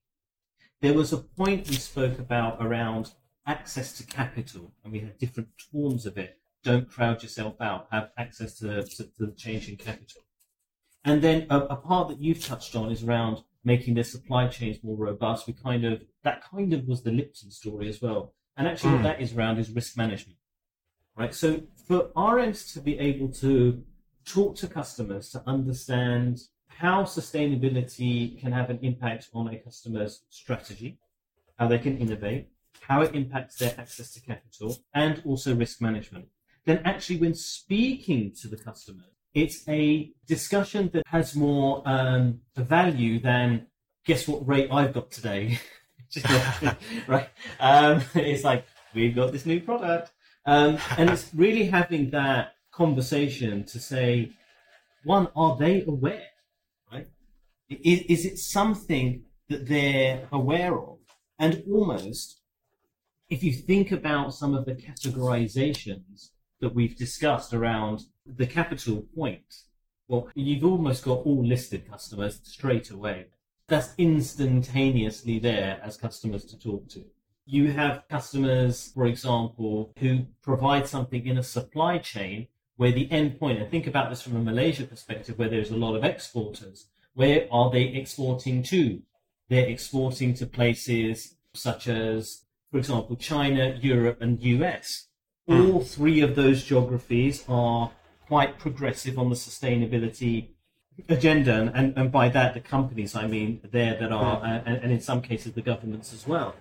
There 0.80 0.94
was 0.94 1.12
a 1.12 1.18
point 1.18 1.68
we 1.68 1.76
spoke 1.76 2.18
about 2.18 2.58
around 2.60 3.12
access 3.46 3.96
to 3.98 4.06
capital, 4.06 4.72
and 4.82 4.92
we 4.92 5.00
had 5.00 5.18
different 5.18 5.48
forms 5.70 6.06
of 6.06 6.18
it. 6.18 6.38
Don't 6.64 6.90
crowd 6.90 7.22
yourself 7.22 7.60
out. 7.60 7.86
Have 7.90 8.10
access 8.16 8.58
to, 8.58 8.82
to, 8.82 9.04
to 9.04 9.26
the 9.26 9.32
change 9.32 9.68
in 9.68 9.76
capital. 9.76 10.22
And 11.04 11.22
then 11.22 11.46
a, 11.50 11.58
a 11.60 11.76
part 11.76 12.08
that 12.08 12.20
you've 12.20 12.44
touched 12.44 12.76
on 12.76 12.90
is 12.90 13.02
around 13.02 13.42
making 13.64 13.94
their 13.94 14.04
supply 14.04 14.48
chains 14.48 14.78
more 14.82 14.96
robust. 14.96 15.46
We 15.46 15.52
kind 15.52 15.84
of 15.84 16.02
that 16.22 16.42
kind 16.48 16.72
of 16.72 16.86
was 16.86 17.02
the 17.02 17.10
Lipton 17.10 17.50
story 17.50 17.88
as 17.88 18.00
well. 18.00 18.34
And 18.56 18.68
actually, 18.68 18.90
mm. 18.90 18.94
what 18.94 18.98
hmm. 18.98 19.04
that 19.04 19.20
is 19.20 19.34
around 19.34 19.58
is 19.58 19.70
risk 19.70 19.96
management, 19.96 20.38
right? 21.16 21.34
So 21.34 21.62
for 21.86 22.10
RMs 22.14 22.72
to 22.74 22.80
be 22.80 22.98
able 22.98 23.28
to 23.34 23.82
talk 24.24 24.56
to 24.56 24.66
customers 24.66 25.30
to 25.30 25.42
understand 25.46 26.40
how 26.68 27.04
sustainability 27.04 28.40
can 28.40 28.52
have 28.52 28.70
an 28.70 28.78
impact 28.82 29.28
on 29.34 29.48
a 29.48 29.58
customer's 29.58 30.24
strategy, 30.30 30.98
how 31.58 31.68
they 31.68 31.78
can 31.78 31.98
innovate, 31.98 32.48
how 32.80 33.02
it 33.02 33.14
impacts 33.14 33.56
their 33.56 33.74
access 33.78 34.12
to 34.12 34.20
capital, 34.20 34.76
and 34.94 35.22
also 35.24 35.54
risk 35.54 35.80
management. 35.80 36.26
Then 36.64 36.80
actually, 36.84 37.18
when 37.18 37.34
speaking 37.34 38.32
to 38.40 38.48
the 38.48 38.56
customer, 38.56 39.04
it's 39.34 39.66
a 39.68 40.12
discussion 40.26 40.90
that 40.92 41.06
has 41.06 41.34
more 41.34 41.82
um, 41.86 42.40
value 42.56 43.18
than 43.20 43.66
guess 44.04 44.28
what 44.28 44.46
rate 44.46 44.68
I've 44.70 44.92
got 44.92 45.10
today. 45.10 45.58
right? 47.06 47.28
Um, 47.58 48.02
it's 48.14 48.44
like 48.44 48.66
we've 48.94 49.14
got 49.14 49.32
this 49.32 49.46
new 49.46 49.60
product, 49.60 50.12
um, 50.44 50.78
and 50.98 51.10
it's 51.10 51.30
really 51.34 51.66
having 51.66 52.10
that 52.10 52.54
conversation 52.72 53.64
to 53.64 53.78
say, 53.78 54.32
one, 55.04 55.28
are 55.36 55.56
they 55.56 55.84
aware? 55.86 56.28
Right? 56.90 57.08
Is, 57.68 58.00
is 58.08 58.24
it 58.26 58.38
something 58.38 59.22
that 59.48 59.68
they're 59.68 60.26
aware 60.32 60.76
of? 60.76 60.98
And 61.38 61.62
almost, 61.70 62.40
if 63.28 63.42
you 63.42 63.52
think 63.52 63.92
about 63.92 64.34
some 64.34 64.54
of 64.54 64.64
the 64.64 64.74
categorizations 64.74 66.30
that 66.60 66.74
we've 66.74 66.96
discussed 66.96 67.52
around 67.52 68.02
the 68.26 68.46
capital 68.46 69.04
point, 69.14 69.54
well, 70.08 70.28
you've 70.34 70.64
almost 70.64 71.04
got 71.04 71.20
all 71.26 71.44
listed 71.44 71.90
customers 71.90 72.40
straight 72.42 72.90
away. 72.90 73.26
That's 73.68 73.94
instantaneously 73.98 75.38
there 75.38 75.80
as 75.82 75.96
customers 75.96 76.44
to 76.46 76.58
talk 76.58 76.88
to. 76.90 77.04
You 77.46 77.72
have 77.72 78.04
customers, 78.08 78.92
for 78.94 79.06
example, 79.06 79.92
who 79.98 80.26
provide 80.42 80.86
something 80.86 81.26
in 81.26 81.38
a 81.38 81.42
supply 81.42 81.98
chain 81.98 82.48
where 82.82 82.90
the 82.90 83.08
end 83.12 83.38
point, 83.38 83.60
and 83.60 83.70
think 83.70 83.86
about 83.86 84.10
this 84.10 84.22
from 84.22 84.34
a 84.34 84.40
Malaysia 84.40 84.82
perspective, 84.82 85.38
where 85.38 85.48
there's 85.48 85.70
a 85.70 85.76
lot 85.76 85.94
of 85.94 86.02
exporters. 86.02 86.88
Where 87.14 87.46
are 87.52 87.70
they 87.70 87.84
exporting 87.84 88.64
to? 88.64 89.00
They're 89.48 89.68
exporting 89.68 90.34
to 90.34 90.46
places 90.46 91.36
such 91.54 91.86
as, 91.86 92.42
for 92.72 92.78
example, 92.78 93.14
China, 93.14 93.78
Europe, 93.80 94.20
and 94.20 94.42
US. 94.42 95.06
Mm. 95.48 95.74
All 95.74 95.80
three 95.84 96.22
of 96.22 96.34
those 96.34 96.64
geographies 96.64 97.44
are 97.48 97.92
quite 98.26 98.58
progressive 98.58 99.16
on 99.16 99.28
the 99.28 99.36
sustainability 99.36 100.48
agenda, 101.08 101.54
and, 101.54 101.70
and, 101.76 101.96
and 101.96 102.10
by 102.10 102.30
that, 102.30 102.52
the 102.52 102.60
companies, 102.60 103.14
I 103.14 103.28
mean, 103.28 103.60
there 103.70 103.96
that 104.00 104.10
are, 104.10 104.40
mm. 104.40 104.62
and, 104.66 104.78
and 104.82 104.92
in 104.92 105.00
some 105.00 105.22
cases, 105.22 105.52
the 105.52 105.62
governments 105.62 106.12
as 106.12 106.26
well. 106.26 106.56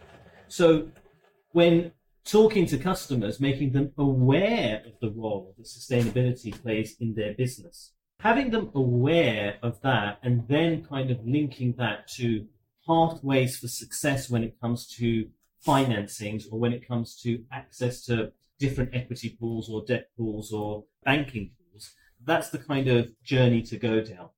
So 0.48 0.90
when 1.52 1.94
talking 2.26 2.66
to 2.68 2.78
customers, 2.78 3.40
making 3.40 3.72
them 3.72 3.92
aware 3.98 4.84
of 4.86 4.94
the 5.02 5.12
role 5.12 5.54
that 5.58 5.66
sustainability 5.66 6.52
plays 6.62 6.96
in 7.00 7.14
their 7.16 7.34
business, 7.34 7.92
having 8.20 8.52
them 8.52 8.72
aware 8.76 9.58
of 9.64 9.82
that, 9.82 10.20
and 10.24 10.48
then 10.48 10.86
kind 10.86 11.12
of 11.12 11.26
linking 11.26 11.74
that 11.78 12.08
to 12.08 12.46
pathways 12.86 13.58
for 13.58 13.68
success 13.68 14.30
when 14.30 14.44
it 14.44 14.60
comes 14.60 14.88
to 14.88 15.28
financings 15.66 16.46
or 16.52 16.60
when 16.60 16.74
it 16.74 16.88
comes 16.88 17.16
to 17.22 17.44
access 17.52 18.04
to 18.04 18.32
different 18.60 18.92
equity 18.94 19.38
pools 19.40 19.70
or 19.70 19.84
debt 19.86 20.10
pools 20.18 20.52
or 20.52 20.84
banking 21.04 21.52
pools. 21.58 21.92
That's 22.24 22.50
the 22.50 22.60
kind 22.60 22.88
of 22.88 23.10
journey 23.24 23.62
to 23.64 23.78
go 23.78 24.02
down. 24.02 24.30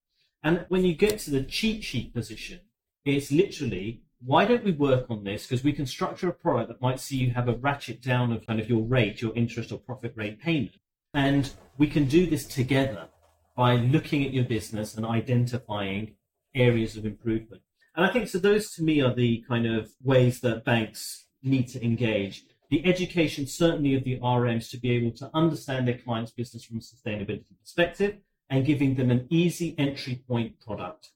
And 0.44 0.66
when 0.70 0.84
you 0.84 0.94
get 0.94 1.20
to 1.20 1.32
the 1.32 1.44
cheat 1.44 1.84
sheet 1.84 2.14
position, 2.14 2.62
it's 3.06 3.32
literally 3.32 4.02
why 4.26 4.46
don't 4.46 4.64
we 4.64 4.72
work 4.72 5.06
on 5.10 5.24
this? 5.24 5.46
Because 5.46 5.64
we 5.64 5.74
can 5.74 5.86
structure 5.86 6.30
a 6.30 6.34
product 6.34 6.70
that 6.70 6.82
might 6.82 7.00
see 7.00 7.18
you 7.18 7.32
have 7.32 7.48
a 7.48 7.56
ratchet 7.56 8.02
down 8.02 8.32
of 8.32 8.46
kind 8.46 8.60
of 8.60 8.70
your 8.70 8.82
rate, 8.82 9.22
your 9.22 9.36
interest 9.36 9.72
or 9.72 9.80
profit 9.80 10.14
rate 10.16 10.42
payment. 10.42 10.76
And 11.14 11.52
we 11.78 11.88
can 11.88 12.06
do 12.06 12.26
this 12.26 12.46
together 12.46 13.08
by 13.56 13.76
looking 13.76 14.26
at 14.26 14.34
your 14.34 14.46
business 14.46 14.96
and 14.96 15.06
identifying 15.06 16.16
areas 16.56 16.96
of 16.96 17.06
improvement. 17.06 17.62
And 17.96 18.06
I 18.06 18.12
think 18.12 18.28
so 18.28 18.40
those 18.40 18.72
to 18.76 18.84
me 18.84 19.02
are 19.02 19.14
the 19.14 19.44
kind 19.48 19.68
of 19.68 19.92
ways 20.02 20.40
that 20.42 20.66
banks 20.66 21.28
need 21.44 21.68
to 21.70 21.84
engage 21.84 22.46
the 22.74 22.84
education 22.88 23.46
certainly 23.46 23.94
of 23.94 24.04
the 24.04 24.18
RMs 24.20 24.72
to 24.72 24.80
be 24.80 24.90
able 24.92 25.12
to 25.12 25.30
understand 25.36 25.88
their 25.88 26.00
client's 26.00 26.32
business 26.32 26.64
from 26.64 26.78
a 26.78 26.80
sustainability 26.80 27.46
perspective 27.62 28.18
and 28.50 28.66
giving 28.66 28.96
them 28.96 29.12
an 29.12 29.28
easy 29.30 29.76
entry 29.78 30.24
point 30.28 30.60
product 30.60 31.12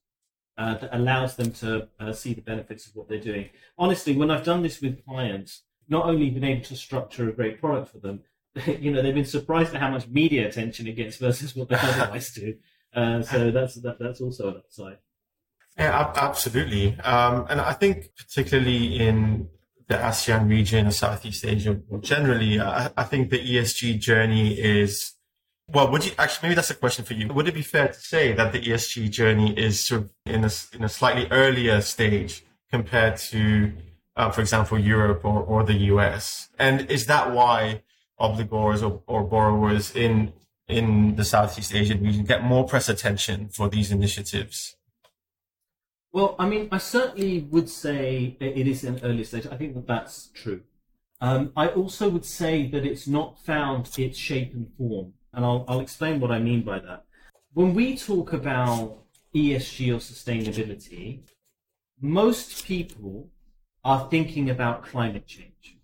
uh, 0.58 0.76
that 0.76 0.96
allows 0.96 1.36
them 1.36 1.52
to 1.52 1.88
uh, 2.00 2.12
see 2.12 2.34
the 2.34 2.42
benefits 2.42 2.88
of 2.88 2.96
what 2.96 3.08
they're 3.08 3.20
doing. 3.20 3.50
Honestly, 3.78 4.16
when 4.16 4.32
I've 4.32 4.44
done 4.44 4.64
this 4.64 4.82
with 4.82 5.04
clients, 5.06 5.64
not 5.88 6.06
only 6.06 6.30
been 6.30 6.44
able 6.44 6.64
to 6.66 6.76
structure 6.76 7.30
a 7.30 7.32
great 7.32 7.60
product 7.60 7.92
for 7.92 8.00
them, 8.00 8.22
you 8.80 8.92
know, 8.92 9.02
they've 9.02 9.14
been 9.14 9.26
surprised 9.26 9.74
at 9.76 9.82
how 9.82 9.92
much 9.92 10.08
media 10.08 10.48
attention 10.48 10.88
it 10.88 10.96
gets 10.96 11.18
versus 11.18 11.56
what 11.56 11.70
they 11.70 11.76
otherwise 11.82 12.32
do. 12.32 12.56
Uh, 12.94 13.22
so 13.22 13.52
that's 13.52 13.76
that, 13.76 14.00
that's 14.00 14.22
also 14.22 14.50
an 14.50 14.58
upside. 14.58 14.98
Yeah, 15.78 16.12
absolutely. 16.16 17.00
Um, 17.02 17.46
and 17.50 17.62
I 17.62 17.74
think 17.74 18.10
particularly 18.18 19.00
in 19.00 19.48
the 19.88 19.96
ASEAN 19.96 20.50
region 20.50 20.92
Southeast 20.92 21.46
Asia 21.46 21.80
generally, 22.00 22.60
I, 22.60 22.90
I 22.98 23.04
think 23.04 23.30
the 23.30 23.40
ESG 23.40 24.00
journey 24.00 24.60
is 24.60 25.14
well, 25.70 25.92
would 25.92 26.06
you 26.06 26.12
actually 26.18 26.48
maybe 26.48 26.56
that's 26.56 26.70
a 26.70 26.76
question 26.76 27.04
for 27.04 27.14
you. 27.14 27.28
Would 27.28 27.48
it 27.48 27.54
be 27.54 27.62
fair 27.62 27.88
to 27.90 28.00
say 28.00 28.34
that 28.34 28.54
the 28.54 28.62
ESG 28.62 29.10
journey 29.10 29.58
is 29.58 29.84
sort 29.84 30.04
of 30.04 30.12
in 30.26 30.46
a, 30.46 30.52
in 30.74 30.84
a 30.84 30.90
slightly 30.90 31.28
earlier 31.30 31.82
stage 31.82 32.46
compared 32.72 33.18
to, 33.18 33.74
uh, 34.16 34.32
for 34.32 34.42
example, 34.42 34.80
Europe 34.80 35.26
or, 35.26 35.44
or 35.44 35.64
the 35.64 35.78
US? 35.92 36.50
And 36.58 36.90
is 36.90 37.06
that 37.08 37.32
why 37.32 37.84
obligors 38.20 38.82
or, 38.82 39.02
or 39.08 39.24
borrowers 39.24 39.96
in 39.96 40.34
in 40.68 41.16
the 41.16 41.24
Southeast 41.24 41.74
Asian 41.74 42.04
region 42.04 42.26
get 42.26 42.44
more 42.44 42.66
press 42.66 42.90
attention 42.90 43.50
for 43.50 43.70
these 43.70 43.92
initiatives? 43.92 44.76
Well, 46.12 46.36
I 46.40 46.48
mean, 46.48 46.68
I 46.72 46.78
certainly 46.78 47.42
would 47.42 47.70
say 47.70 48.38
it 48.40 48.68
is 48.68 48.84
an 48.84 49.00
early 49.04 49.24
stage. 49.24 49.48
I 49.48 49.56
think 49.56 49.76
that 49.76 49.88
that's 49.88 50.30
true. 50.34 50.62
Um, 51.20 51.52
I 51.56 51.68
also 51.68 52.10
would 52.10 52.26
say 52.26 52.68
that 52.68 52.86
it's 52.86 53.08
not 53.08 53.40
found 53.40 53.90
its 53.98 54.18
shape 54.18 54.54
and 54.54 54.68
form, 54.78 55.14
and 55.34 55.46
I'll, 55.46 55.66
I'll 55.68 55.80
explain 55.80 56.20
what 56.20 56.32
I 56.32 56.40
mean 56.40 56.64
by 56.64 56.80
that. 56.80 57.04
When 57.54 57.74
we 57.74 57.98
talk 57.98 58.34
about 58.34 59.00
ESG 59.34 59.90
or 59.90 60.00
sustainability, 60.00 61.22
most 62.00 62.66
people 62.66 63.30
are 63.84 64.08
thinking 64.10 64.50
about 64.50 64.84
climate 64.84 65.26
change. 65.26 65.78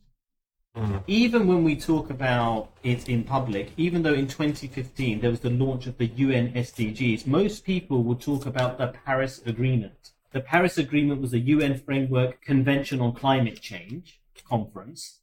Mm. 0.75 1.03
Even 1.05 1.47
when 1.47 1.63
we 1.63 1.75
talk 1.75 2.09
about 2.09 2.71
it 2.83 3.07
in 3.07 3.23
public, 3.23 3.71
even 3.77 4.01
though 4.01 4.13
in 4.13 4.27
2015 4.27 5.21
there 5.21 5.29
was 5.29 5.41
the 5.41 5.49
launch 5.49 5.85
of 5.85 5.97
the 5.97 6.07
UN 6.07 6.51
SDGs, 6.53 7.27
most 7.27 7.63
people 7.63 8.03
would 8.03 8.21
talk 8.21 8.45
about 8.45 8.77
the 8.77 8.87
Paris 9.05 9.41
Agreement. 9.45 10.11
The 10.31 10.41
Paris 10.41 10.79
Agreement 10.79 11.21
was 11.21 11.33
a 11.33 11.39
UN 11.39 11.77
Framework 11.77 12.41
Convention 12.41 13.01
on 13.01 13.13
Climate 13.13 13.61
Change 13.61 14.19
conference, 14.47 15.19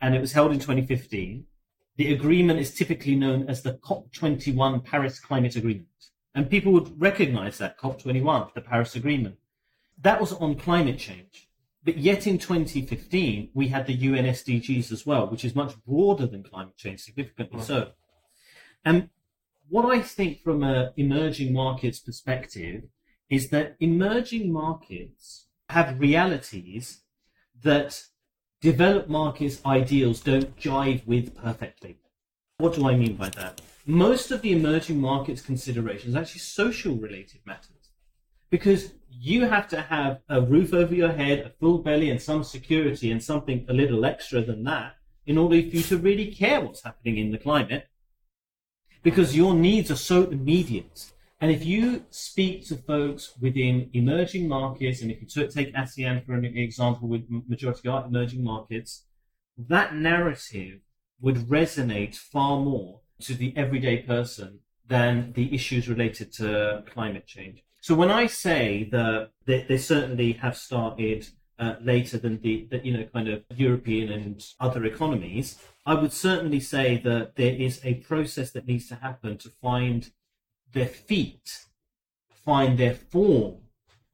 and 0.00 0.14
it 0.14 0.20
was 0.20 0.32
held 0.32 0.52
in 0.52 0.58
2015. 0.58 1.46
The 1.96 2.12
agreement 2.12 2.60
is 2.60 2.74
typically 2.74 3.14
known 3.14 3.48
as 3.48 3.62
the 3.62 3.74
COP21 3.74 4.84
Paris 4.84 5.18
Climate 5.18 5.56
Agreement. 5.56 5.88
And 6.34 6.50
people 6.50 6.72
would 6.72 7.00
recognize 7.00 7.56
that 7.58 7.78
COP21, 7.78 8.52
the 8.52 8.60
Paris 8.60 8.94
Agreement. 8.94 9.36
That 10.02 10.20
was 10.20 10.32
on 10.34 10.56
climate 10.56 10.98
change. 10.98 11.48
But 11.82 11.96
yet 11.96 12.26
in 12.26 12.36
2015, 12.36 13.50
we 13.54 13.68
had 13.68 13.86
the 13.86 13.94
UN 13.94 14.26
SDGs 14.26 14.92
as 14.92 15.06
well, 15.06 15.28
which 15.28 15.44
is 15.44 15.54
much 15.54 15.74
broader 15.86 16.26
than 16.26 16.42
climate 16.42 16.76
change, 16.76 17.00
significantly 17.00 17.62
so. 17.62 17.92
And 18.84 19.08
what 19.68 19.86
I 19.86 20.02
think 20.02 20.42
from 20.42 20.62
an 20.62 20.90
emerging 20.96 21.52
markets 21.52 21.98
perspective 21.98 22.82
is 23.30 23.48
that 23.50 23.76
emerging 23.80 24.52
markets 24.52 25.46
have 25.70 25.98
realities 25.98 27.02
that 27.62 28.02
developed 28.60 29.08
markets 29.08 29.60
ideals 29.64 30.20
don't 30.20 30.56
jive 30.56 31.06
with 31.06 31.34
perfectly. 31.36 31.98
What 32.58 32.74
do 32.74 32.88
I 32.88 32.96
mean 32.96 33.16
by 33.16 33.28
that? 33.30 33.60
Most 33.86 34.30
of 34.30 34.42
the 34.42 34.52
emerging 34.52 35.00
markets 35.00 35.42
considerations 35.42 36.14
are 36.14 36.20
actually 36.20 36.40
social 36.40 36.96
related 36.96 37.40
matters 37.44 37.90
because 38.50 38.92
you 39.10 39.46
have 39.46 39.68
to 39.68 39.80
have 39.80 40.20
a 40.28 40.40
roof 40.40 40.72
over 40.74 40.94
your 40.94 41.12
head, 41.12 41.40
a 41.40 41.50
full 41.50 41.78
belly, 41.78 42.10
and 42.10 42.20
some 42.20 42.44
security, 42.44 43.10
and 43.10 43.22
something 43.22 43.64
a 43.68 43.72
little 43.72 44.04
extra 44.04 44.42
than 44.42 44.64
that 44.64 44.96
in 45.26 45.38
order 45.38 45.60
for 45.60 45.68
you 45.68 45.82
to 45.82 45.98
really 45.98 46.32
care 46.32 46.60
what's 46.60 46.82
happening 46.82 47.18
in 47.18 47.30
the 47.30 47.38
climate 47.38 47.88
because 49.02 49.36
your 49.36 49.54
needs 49.54 49.90
are 49.90 49.96
so 49.96 50.24
immediate 50.24 51.12
and 51.40 51.50
if 51.50 51.64
you 51.64 52.04
speak 52.10 52.66
to 52.68 52.76
folks 52.76 53.34
within 53.40 53.90
emerging 53.92 54.48
markets, 54.48 55.02
and 55.02 55.10
if 55.10 55.20
you 55.20 55.48
take 55.48 55.74
ASEAN 55.74 56.24
for 56.24 56.34
an 56.34 56.44
example 56.44 57.08
with 57.08 57.24
majority 57.46 57.88
are 57.88 58.06
emerging 58.06 58.42
markets, 58.42 59.04
that 59.58 59.94
narrative 59.94 60.80
would 61.20 61.36
resonate 61.48 62.14
far 62.14 62.60
more 62.60 63.00
to 63.20 63.34
the 63.34 63.54
everyday 63.56 63.98
person 63.98 64.60
than 64.86 65.32
the 65.32 65.54
issues 65.54 65.88
related 65.88 66.32
to 66.32 66.82
climate 66.86 67.26
change. 67.26 67.62
So 67.80 67.94
when 67.94 68.10
I 68.10 68.26
say 68.26 68.88
that 68.92 69.30
they, 69.44 69.62
they 69.68 69.78
certainly 69.78 70.32
have 70.32 70.56
started 70.56 71.28
uh, 71.58 71.76
later 71.80 72.18
than 72.18 72.40
the, 72.40 72.66
the, 72.70 72.84
you 72.84 72.96
know 72.96 73.04
kind 73.12 73.28
of 73.28 73.44
European 73.54 74.10
and 74.10 74.44
other 74.60 74.84
economies, 74.84 75.58
I 75.84 75.94
would 75.94 76.12
certainly 76.12 76.60
say 76.60 76.98
that 77.04 77.36
there 77.36 77.54
is 77.54 77.80
a 77.84 77.94
process 77.94 78.50
that 78.52 78.66
needs 78.66 78.88
to 78.88 78.96
happen 78.96 79.38
to 79.38 79.50
find 79.62 80.10
their 80.72 80.86
feet, 80.86 81.64
find 82.28 82.78
their 82.78 82.94
form 82.94 83.56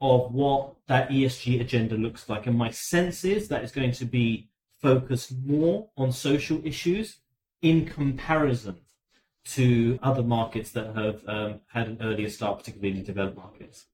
of 0.00 0.32
what 0.32 0.74
that 0.88 1.08
ESG 1.10 1.60
agenda 1.60 1.96
looks 1.96 2.28
like. 2.28 2.46
And 2.46 2.56
my 2.56 2.70
sense 2.70 3.24
is 3.24 3.48
that 3.48 3.62
it's 3.62 3.72
going 3.72 3.92
to 3.92 4.04
be 4.04 4.50
focused 4.80 5.32
more 5.46 5.88
on 5.96 6.10
social 6.10 6.60
issues 6.64 7.18
in 7.62 7.86
comparison 7.86 8.76
to 9.44 9.98
other 10.02 10.22
markets 10.22 10.72
that 10.72 10.94
have 10.94 11.22
um, 11.26 11.60
had 11.72 11.88
an 11.88 11.98
earlier 12.00 12.28
start, 12.28 12.58
particularly 12.58 12.98
in 12.98 13.04
developed 13.04 13.36
markets. 13.36 13.86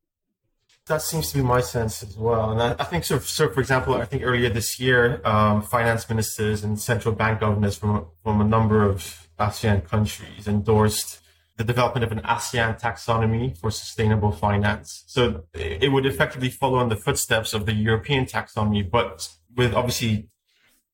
That 0.87 1.03
seems 1.03 1.31
to 1.33 1.37
be 1.39 1.43
my 1.43 1.61
sense 1.61 2.03
as 2.03 2.17
well. 2.17 2.51
And 2.51 2.63
I, 2.63 2.75
I 2.79 2.85
think, 2.85 3.05
so, 3.05 3.19
so, 3.19 3.51
for 3.51 3.61
example, 3.61 3.95
I 3.95 4.07
think 4.07 4.23
earlier 4.25 4.49
this 4.49 4.81
year, 4.81 5.21
um, 5.27 5.61
finance 5.61 6.09
ministers 6.09 6.65
and 6.65 6.81
central 6.81 7.15
bank 7.15 7.41
governors 7.41 7.77
from, 7.77 8.07
from 8.23 8.41
a 8.41 8.45
number 8.45 8.83
of 8.83 9.29
ASEAN 9.39 9.87
countries 9.87 10.49
endorsed 10.49 11.21
the 11.59 11.65
development 11.65 12.05
of 12.05 12.13
an 12.13 12.21
ASEAN 12.21 12.81
taxonomy 12.81 13.59
for 13.59 13.71
sustainable 13.71 14.31
finance. 14.31 15.03
So 15.07 15.45
it 15.55 15.93
would 15.93 16.07
effectively 16.07 16.51
follow 16.51 16.81
in 16.81 16.89
the 16.89 16.97
footsteps 16.97 17.53
of 17.53 17.67
the 17.67 17.75
European 17.75 18.27
taxonomy, 18.27 18.89
but 18.89 19.29
with 19.57 19.75
obviously 19.75 20.29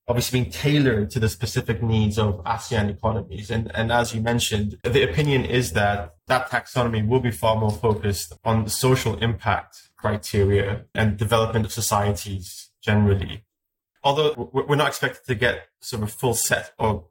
obviously 0.07 0.39
being 0.39 0.51
tailored 0.51 1.09
to 1.09 1.19
the 1.19 1.29
specific 1.29 1.81
needs 1.81 2.19
of 2.19 2.43
ASEAN 2.43 2.89
economies. 2.89 3.49
And, 3.49 3.71
and 3.73 3.91
as 3.91 4.13
you 4.13 4.21
mentioned, 4.21 4.77
the 4.83 5.03
opinion 5.03 5.45
is 5.45 5.73
that 5.73 6.13
that 6.27 6.49
taxonomy 6.49 7.07
will 7.07 7.19
be 7.19 7.31
far 7.31 7.55
more 7.55 7.71
focused 7.71 8.33
on 8.43 8.65
the 8.65 8.69
social 8.69 9.17
impact 9.17 9.89
criteria 9.97 10.85
and 10.93 11.17
development 11.17 11.65
of 11.65 11.71
societies 11.71 12.69
generally. 12.83 13.45
Although 14.03 14.51
we're 14.53 14.75
not 14.75 14.89
expected 14.89 15.25
to 15.25 15.33
get 15.33 15.69
sort 15.81 16.03
of 16.03 16.09
a 16.09 16.11
full 16.11 16.35
set 16.35 16.73
of 16.77 17.05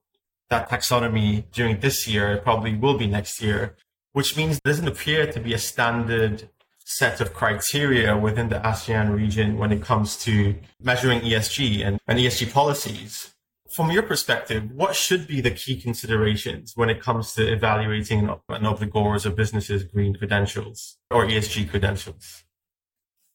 that 0.50 0.68
taxonomy 0.68 1.44
during 1.52 1.80
this 1.80 2.06
year, 2.06 2.32
it 2.32 2.44
probably 2.44 2.74
will 2.74 2.98
be 2.98 3.06
next 3.06 3.42
year, 3.42 3.76
which 4.12 4.36
means 4.36 4.60
there 4.62 4.72
doesn't 4.72 4.88
appear 4.88 5.30
to 5.30 5.40
be 5.40 5.54
a 5.54 5.58
standard 5.58 6.48
set 6.84 7.20
of 7.20 7.32
criteria 7.32 8.16
within 8.16 8.50
the 8.50 8.60
ASEAN 8.60 9.14
region 9.14 9.56
when 9.56 9.72
it 9.72 9.82
comes 9.82 10.16
to 10.18 10.54
measuring 10.80 11.20
ESG 11.20 11.84
and, 11.86 11.98
and 12.06 12.18
ESG 12.18 12.52
policies. 12.52 13.34
From 13.70 13.90
your 13.90 14.02
perspective, 14.02 14.70
what 14.70 14.94
should 14.94 15.26
be 15.26 15.40
the 15.40 15.50
key 15.50 15.80
considerations 15.80 16.74
when 16.76 16.90
it 16.90 17.00
comes 17.00 17.32
to 17.34 17.52
evaluating 17.52 18.28
an, 18.28 18.64
obligor's 18.64 19.26
or 19.26 19.30
business's 19.30 19.82
green 19.82 20.14
credentials 20.14 20.98
or 21.10 21.26
ESG 21.26 21.70
credentials? 21.70 22.44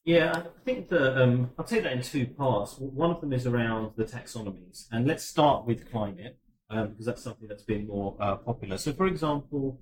Yeah, 0.05 0.31
I 0.33 0.63
think 0.63 0.87
that 0.89 1.21
um, 1.21 1.51
I'll 1.57 1.65
take 1.65 1.83
that 1.83 1.91
in 1.91 2.01
two 2.01 2.27
parts. 2.27 2.77
One 2.79 3.11
of 3.11 3.19
them 3.19 3.33
is 3.33 3.45
around 3.45 3.91
the 3.97 4.05
taxonomies, 4.05 4.87
and 4.91 5.05
let's 5.05 5.25
start 5.25 5.65
with 5.65 5.91
climate 5.91 6.37
um, 6.69 6.89
because 6.89 7.05
that's 7.05 7.23
something 7.23 7.47
that's 7.47 7.63
been 7.63 7.87
more 7.87 8.15
uh, 8.19 8.35
popular. 8.35 8.77
So, 8.77 8.93
for 8.93 9.07
example, 9.07 9.79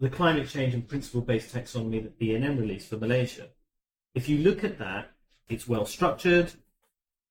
the 0.00 0.10
climate 0.10 0.48
change 0.48 0.74
and 0.74 0.86
principle-based 0.86 1.54
taxonomy 1.54 2.02
that 2.02 2.18
BNM 2.20 2.58
released 2.58 2.90
for 2.90 2.98
Malaysia. 2.98 3.48
If 4.14 4.28
you 4.28 4.38
look 4.38 4.62
at 4.64 4.78
that, 4.78 5.10
it's 5.48 5.66
well 5.66 5.86
structured. 5.86 6.52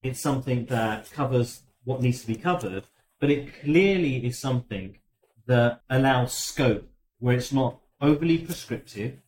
It's 0.01 0.19
something 0.19 0.65
that 0.65 1.11
covers 1.11 1.61
what 1.83 2.01
needs 2.01 2.21
to 2.21 2.27
be 2.27 2.35
covered, 2.35 2.85
but 3.19 3.29
it 3.29 3.61
clearly 3.61 4.25
is 4.25 4.39
something 4.39 4.97
that 5.45 5.81
allows 5.89 6.33
scope 6.33 6.89
where 7.19 7.35
it's 7.35 7.53
not 7.53 7.79
overly 8.01 8.39
prescriptive, 8.39 9.21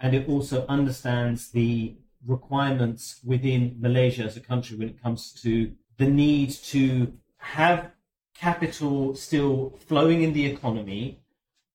and 0.00 0.14
it 0.14 0.28
also 0.28 0.66
understands 0.66 1.50
the 1.50 1.96
requirements 2.26 3.20
within 3.24 3.76
Malaysia 3.78 4.24
as 4.24 4.36
a 4.36 4.40
country 4.40 4.76
when 4.76 4.88
it 4.88 5.02
comes 5.02 5.32
to 5.42 5.72
the 5.98 6.06
need 6.06 6.50
to 6.50 7.12
have 7.36 7.90
capital 8.38 9.14
still 9.14 9.76
flowing 9.86 10.22
in 10.22 10.32
the 10.32 10.46
economy 10.46 11.20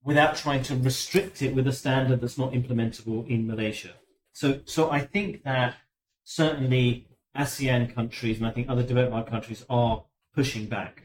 without 0.04 0.36
trying 0.36 0.64
to 0.64 0.76
restrict 0.76 1.42
it 1.42 1.56
with 1.56 1.68
a 1.68 1.74
standard 1.74 2.22
that's 2.22 2.38
not 2.38 2.54
implementable 2.54 3.28
in 3.30 3.48
Malaysia. 3.48 3.94
So, 4.34 4.62
so 4.66 4.90
I 4.92 5.00
think 5.00 5.44
that 5.44 5.76
certainly 6.24 7.08
ASEAN 7.38 7.94
countries 7.94 8.38
and 8.38 8.48
I 8.48 8.52
think 8.52 8.70
other 8.70 8.84
developed 8.84 9.30
countries 9.30 9.66
are 9.70 10.04
pushing 10.36 10.66
back. 10.68 11.04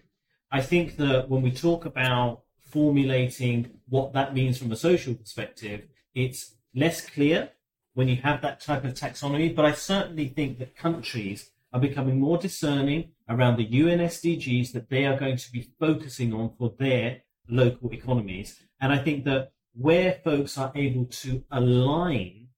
I 0.51 0.63
think 0.63 0.97
that 0.97 1.29
when 1.29 1.43
we 1.43 1.51
talk 1.51 1.85
about 1.85 2.43
formulating 2.61 3.81
what 3.89 4.13
that 4.13 4.35
means 4.35 4.59
from 4.59 4.73
a 4.73 4.77
social 4.77 5.15
perspective, 5.15 5.83
it's 6.15 6.55
less 6.75 7.07
clear 7.07 7.51
when 7.95 8.09
you 8.09 8.17
have 8.17 8.41
that 8.43 8.61
type 8.61 8.85
of 8.85 8.95
taxonomy. 8.95 9.55
But 9.55 9.65
I 9.65 9.73
certainly 9.73 10.29
think 10.29 10.59
that 10.59 10.77
countries 10.77 11.51
are 11.79 11.89
becoming 11.89 12.19
more 12.19 12.39
discerning 12.39 13.13
around 13.29 13.57
the 13.57 13.71
UN 13.83 14.01
SDGs 14.01 14.73
that 14.73 14.91
they 14.91 15.07
are 15.07 15.17
going 15.17 15.37
to 15.37 15.53
be 15.53 15.71
focusing 15.79 16.35
on 16.35 16.51
for 16.59 16.75
their 16.79 17.23
local 17.49 17.93
economies. 17.93 18.61
And 18.81 18.93
I 18.93 18.99
think 18.99 19.25
that 19.25 19.53
where 19.75 20.21
folks 20.25 20.59
are 20.59 20.73
able 20.75 21.05
to 21.05 21.45
align 21.53 22.49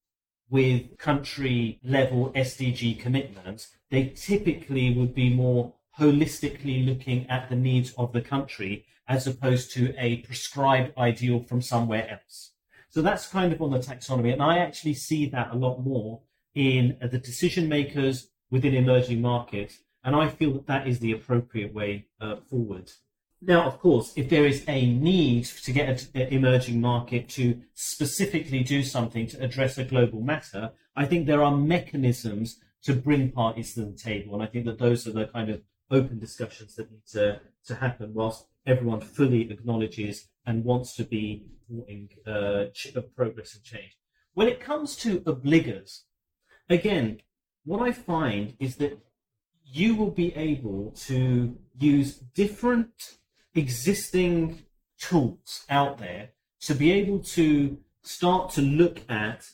with 0.48 0.96
country 0.98 1.80
level 1.84 2.32
SDG 2.34 2.98
commitments, 2.98 3.68
they 3.90 4.08
typically 4.08 4.94
would 4.94 5.14
be 5.14 5.28
more 5.28 5.74
holistically 5.98 6.86
looking 6.86 7.28
at 7.28 7.50
the 7.50 7.56
needs 7.56 7.92
of 7.98 8.12
the 8.12 8.22
country 8.22 8.86
as 9.06 9.26
opposed 9.26 9.72
to 9.72 9.94
a 9.98 10.18
prescribed 10.18 10.96
ideal 10.96 11.40
from 11.40 11.60
somewhere 11.60 12.08
else. 12.08 12.52
So 12.88 13.02
that's 13.02 13.26
kind 13.26 13.52
of 13.52 13.60
on 13.60 13.70
the 13.70 13.78
taxonomy. 13.78 14.32
And 14.32 14.42
I 14.42 14.58
actually 14.58 14.94
see 14.94 15.26
that 15.26 15.50
a 15.52 15.56
lot 15.56 15.78
more 15.78 16.22
in 16.54 16.96
the 17.00 17.18
decision 17.18 17.68
makers 17.68 18.30
within 18.50 18.74
emerging 18.74 19.20
markets. 19.20 19.78
And 20.02 20.16
I 20.16 20.28
feel 20.28 20.52
that 20.54 20.66
that 20.66 20.88
is 20.88 20.98
the 20.98 21.12
appropriate 21.12 21.74
way 21.74 22.06
uh, 22.20 22.36
forward. 22.36 22.90
Now, 23.42 23.66
of 23.66 23.78
course, 23.78 24.12
if 24.16 24.28
there 24.28 24.46
is 24.46 24.64
a 24.68 24.86
need 24.86 25.46
to 25.46 25.72
get 25.72 26.06
an 26.14 26.28
emerging 26.28 26.80
market 26.80 27.28
to 27.30 27.60
specifically 27.74 28.62
do 28.62 28.82
something 28.82 29.26
to 29.28 29.42
address 29.42 29.78
a 29.78 29.84
global 29.84 30.20
matter, 30.20 30.72
I 30.94 31.06
think 31.06 31.26
there 31.26 31.42
are 31.42 31.56
mechanisms 31.56 32.60
to 32.82 32.94
bring 32.94 33.30
parties 33.30 33.74
to 33.74 33.84
the 33.84 33.96
table. 33.96 34.34
And 34.34 34.42
I 34.42 34.46
think 34.46 34.66
that 34.66 34.78
those 34.78 35.06
are 35.06 35.12
the 35.12 35.26
kind 35.26 35.50
of 35.50 35.62
open 35.90 36.18
discussions 36.18 36.74
that 36.76 36.90
need 36.90 37.06
to, 37.12 37.40
to 37.66 37.74
happen 37.74 38.12
whilst 38.14 38.46
everyone 38.66 39.00
fully 39.00 39.50
acknowledges 39.50 40.28
and 40.46 40.64
wants 40.64 40.94
to 40.96 41.04
be 41.04 41.46
supporting 41.66 42.08
uh, 42.26 42.66
progress 43.16 43.54
and 43.54 43.64
change. 43.64 43.96
When 44.34 44.48
it 44.48 44.60
comes 44.60 44.96
to 44.96 45.20
obligors, 45.20 46.02
again, 46.68 47.20
what 47.64 47.82
I 47.82 47.92
find 47.92 48.54
is 48.58 48.76
that 48.76 48.98
you 49.64 49.94
will 49.94 50.10
be 50.10 50.34
able 50.34 50.92
to 51.06 51.56
use 51.78 52.16
different 52.16 53.18
existing 53.54 54.62
tools 54.98 55.64
out 55.68 55.98
there 55.98 56.30
to 56.60 56.74
be 56.74 56.90
able 56.92 57.20
to 57.20 57.78
start 58.02 58.50
to 58.50 58.62
look 58.62 59.00
at 59.08 59.46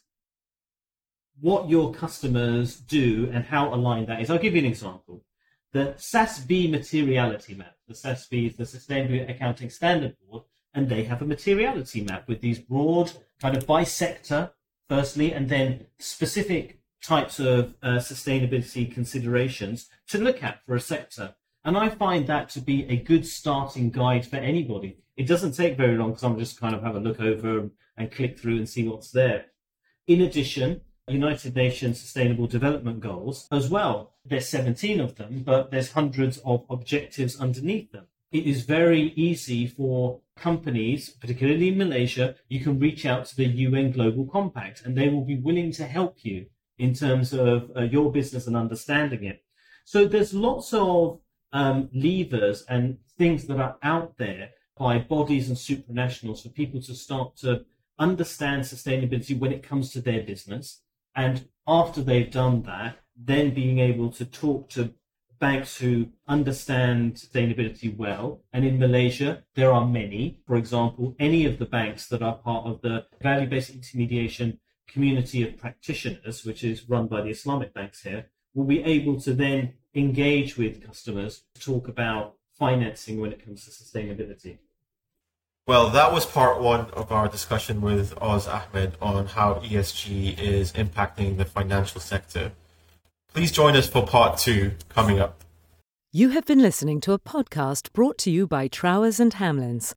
what 1.41 1.69
your 1.69 1.93
customers 1.93 2.77
do 2.77 3.31
and 3.33 3.45
how 3.45 3.73
aligned 3.75 4.09
that 4.09 4.21
is. 4.21 4.31
I'll 4.31 4.39
give 4.39 4.55
you 4.55 4.61
an 4.61 4.67
example. 4.67 5.23
The 5.73 5.95
SASB 5.99 6.71
materiality 6.71 7.55
map. 7.55 7.77
The 7.87 7.95
SASB 7.95 8.49
is 8.49 8.57
the 8.57 8.65
Sustainability 8.65 9.31
Accounting 9.31 9.71
Standard 9.71 10.17
Board, 10.19 10.45
and 10.73 10.89
they 10.89 11.05
have 11.05 11.23
a 11.23 11.27
materiality 11.27 12.03
map 12.03 12.27
with 12.27 12.41
these 12.41 12.59
broad 12.59 13.13
kind 13.41 13.57
of 13.57 13.67
by 13.67 13.85
sector, 13.85 14.53
firstly, 14.89 15.33
and 15.33 15.49
then 15.49 15.87
specific 15.99 16.76
types 17.03 17.39
of 17.39 17.75
uh, 17.83 17.97
sustainability 17.97 18.93
considerations 18.93 19.89
to 20.09 20.19
look 20.19 20.43
at 20.43 20.65
for 20.65 20.75
a 20.75 20.81
sector. 20.81 21.35
And 21.65 21.77
I 21.77 21.89
find 21.89 22.27
that 22.27 22.49
to 22.51 22.61
be 22.61 22.85
a 22.89 22.97
good 22.97 23.27
starting 23.27 23.91
guide 23.91 24.27
for 24.27 24.37
anybody. 24.37 24.99
It 25.17 25.27
doesn't 25.27 25.53
take 25.53 25.77
very 25.77 25.97
long 25.97 26.11
because 26.11 26.25
I'm 26.25 26.39
just 26.39 26.61
kind 26.61 26.75
of 26.75 26.83
have 26.83 26.95
a 26.95 27.01
look 27.01 27.21
over 27.21 27.71
and 27.97 28.13
click 28.13 28.39
through 28.39 28.57
and 28.57 28.69
see 28.69 28.87
what's 28.87 29.11
there. 29.11 29.47
In 30.07 30.21
addition, 30.21 30.83
United 31.09 31.55
Nations 31.55 32.01
Sustainable 32.01 32.47
Development 32.47 33.01
Goals 33.01 33.49
as 33.51 33.69
well. 33.69 34.15
There's 34.25 34.49
17 34.49 35.01
of 35.01 35.17
them, 35.17 35.43
but 35.45 35.71
there's 35.71 35.93
hundreds 35.93 36.39
of 36.39 36.65
objectives 36.69 37.41
underneath 37.41 37.93
them. 37.93 38.07
It 38.33 38.45
is 38.45 38.65
very 38.65 39.13
easy 39.15 39.67
for 39.67 40.21
companies, 40.37 41.11
particularly 41.11 41.69
in 41.69 41.79
Malaysia, 41.79 42.35
you 42.49 42.61
can 42.61 42.79
reach 42.79 43.07
out 43.07 43.27
to 43.27 43.37
the 43.37 43.47
UN 43.47 43.93
Global 43.93 44.27
Compact 44.27 44.83
and 44.85 44.97
they 44.97 45.09
will 45.09 45.25
be 45.25 45.37
willing 45.37 45.73
to 45.73 45.87
help 45.87 46.25
you 46.25 46.47
in 46.79 46.95
terms 46.95 47.33
of 47.33 47.71
uh, 47.77 47.83
your 47.83 48.13
business 48.13 48.47
and 48.47 48.57
understanding 48.57 49.25
it. 49.25 49.43
So 49.85 50.07
there's 50.07 50.35
lots 50.35 50.73
of 50.73 51.21
um, 51.53 51.89
levers 51.93 52.65
and 52.69 52.99
things 53.17 53.47
that 53.47 53.59
are 53.59 53.77
out 53.83 54.17
there 54.19 54.51
by 54.77 54.99
bodies 54.99 55.49
and 55.49 55.57
supranationals 55.57 56.43
for 56.43 56.51
people 56.51 56.83
to 56.83 56.95
start 56.95 57.37
to 57.39 57.65
understand 57.99 58.63
sustainability 58.63 59.39
when 59.39 59.53
it 59.53 59.63
comes 59.63 59.91
to 59.93 60.01
their 60.01 60.23
business. 60.23 60.83
And 61.15 61.49
after 61.67 62.03
they've 62.03 62.31
done 62.31 62.63
that, 62.63 62.99
then 63.17 63.55
being 63.55 63.79
able 63.79 64.11
to 64.11 64.25
talk 64.27 64.69
to 64.71 64.93
banks 65.39 65.77
who 65.79 66.09
understand 66.29 67.15
sustainability 67.15 67.95
well. 67.95 68.43
And 68.53 68.65
in 68.65 68.79
Malaysia, 68.79 69.45
there 69.55 69.73
are 69.73 69.87
many. 69.87 70.41
For 70.47 70.57
example, 70.57 71.15
any 71.19 71.47
of 71.47 71.59
the 71.59 71.67
banks 71.67 72.07
that 72.09 72.23
are 72.23 72.37
part 72.37 72.67
of 72.67 72.81
the 72.83 73.07
value 73.23 73.49
based 73.49 73.71
intermediation 73.71 74.59
community 74.87 75.47
of 75.47 75.57
practitioners, 75.57 76.45
which 76.45 76.65
is 76.65 76.89
run 76.89 77.07
by 77.07 77.23
the 77.23 77.31
Islamic 77.31 77.75
banks 77.75 78.03
here, 78.03 78.27
will 78.55 78.65
be 78.65 78.83
able 78.83 79.21
to 79.21 79.35
then 79.35 79.75
engage 79.95 80.57
with 80.57 80.85
customers 80.85 81.43
to 81.55 81.61
talk 81.61 81.89
about 81.89 82.35
financing 82.59 83.21
when 83.21 83.33
it 83.33 83.45
comes 83.45 83.65
to 83.65 83.71
sustainability. 83.71 84.59
Well, 85.67 85.91
that 85.91 86.13
was 86.13 86.25
part 86.25 86.61
one 86.61 86.91
of 86.93 87.11
our 87.11 87.29
discussion 87.29 87.81
with 87.81 88.17
Oz 88.23 88.47
Ahmed 88.47 88.97
on 89.03 89.27
how 89.27 89.55
ESG 89.55 90.39
is 90.39 90.73
impacting 90.73 91.37
the 91.37 91.45
financial 91.45 92.01
sector. 92.01 92.53
Please 93.35 93.51
join 93.51 93.77
us 93.77 93.89
for 93.89 94.07
part 94.07 94.39
two 94.39 94.73
coming 94.89 95.19
up. 95.19 95.43
You 96.13 96.31
have 96.31 96.47
been 96.47 96.61
listening 96.61 97.01
to 97.03 97.13
a 97.13 97.19
podcast 97.19 97.93
brought 97.93 98.17
to 98.19 98.31
you 98.31 98.47
by 98.47 98.69
Trowers 98.69 99.19
and 99.19 99.35
Hamlins. 99.35 99.93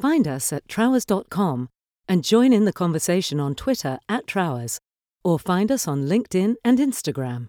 Find 0.00 0.26
us 0.26 0.52
at 0.52 0.66
trowers.com 0.66 1.68
and 2.08 2.24
join 2.24 2.52
in 2.52 2.64
the 2.64 2.72
conversation 2.72 3.40
on 3.40 3.54
Twitter 3.54 3.98
at 4.08 4.26
Trowers 4.26 4.80
or 5.24 5.38
find 5.38 5.70
us 5.70 5.86
on 5.86 6.08
LinkedIn 6.08 6.56
and 6.64 6.78
Instagram. 6.78 7.48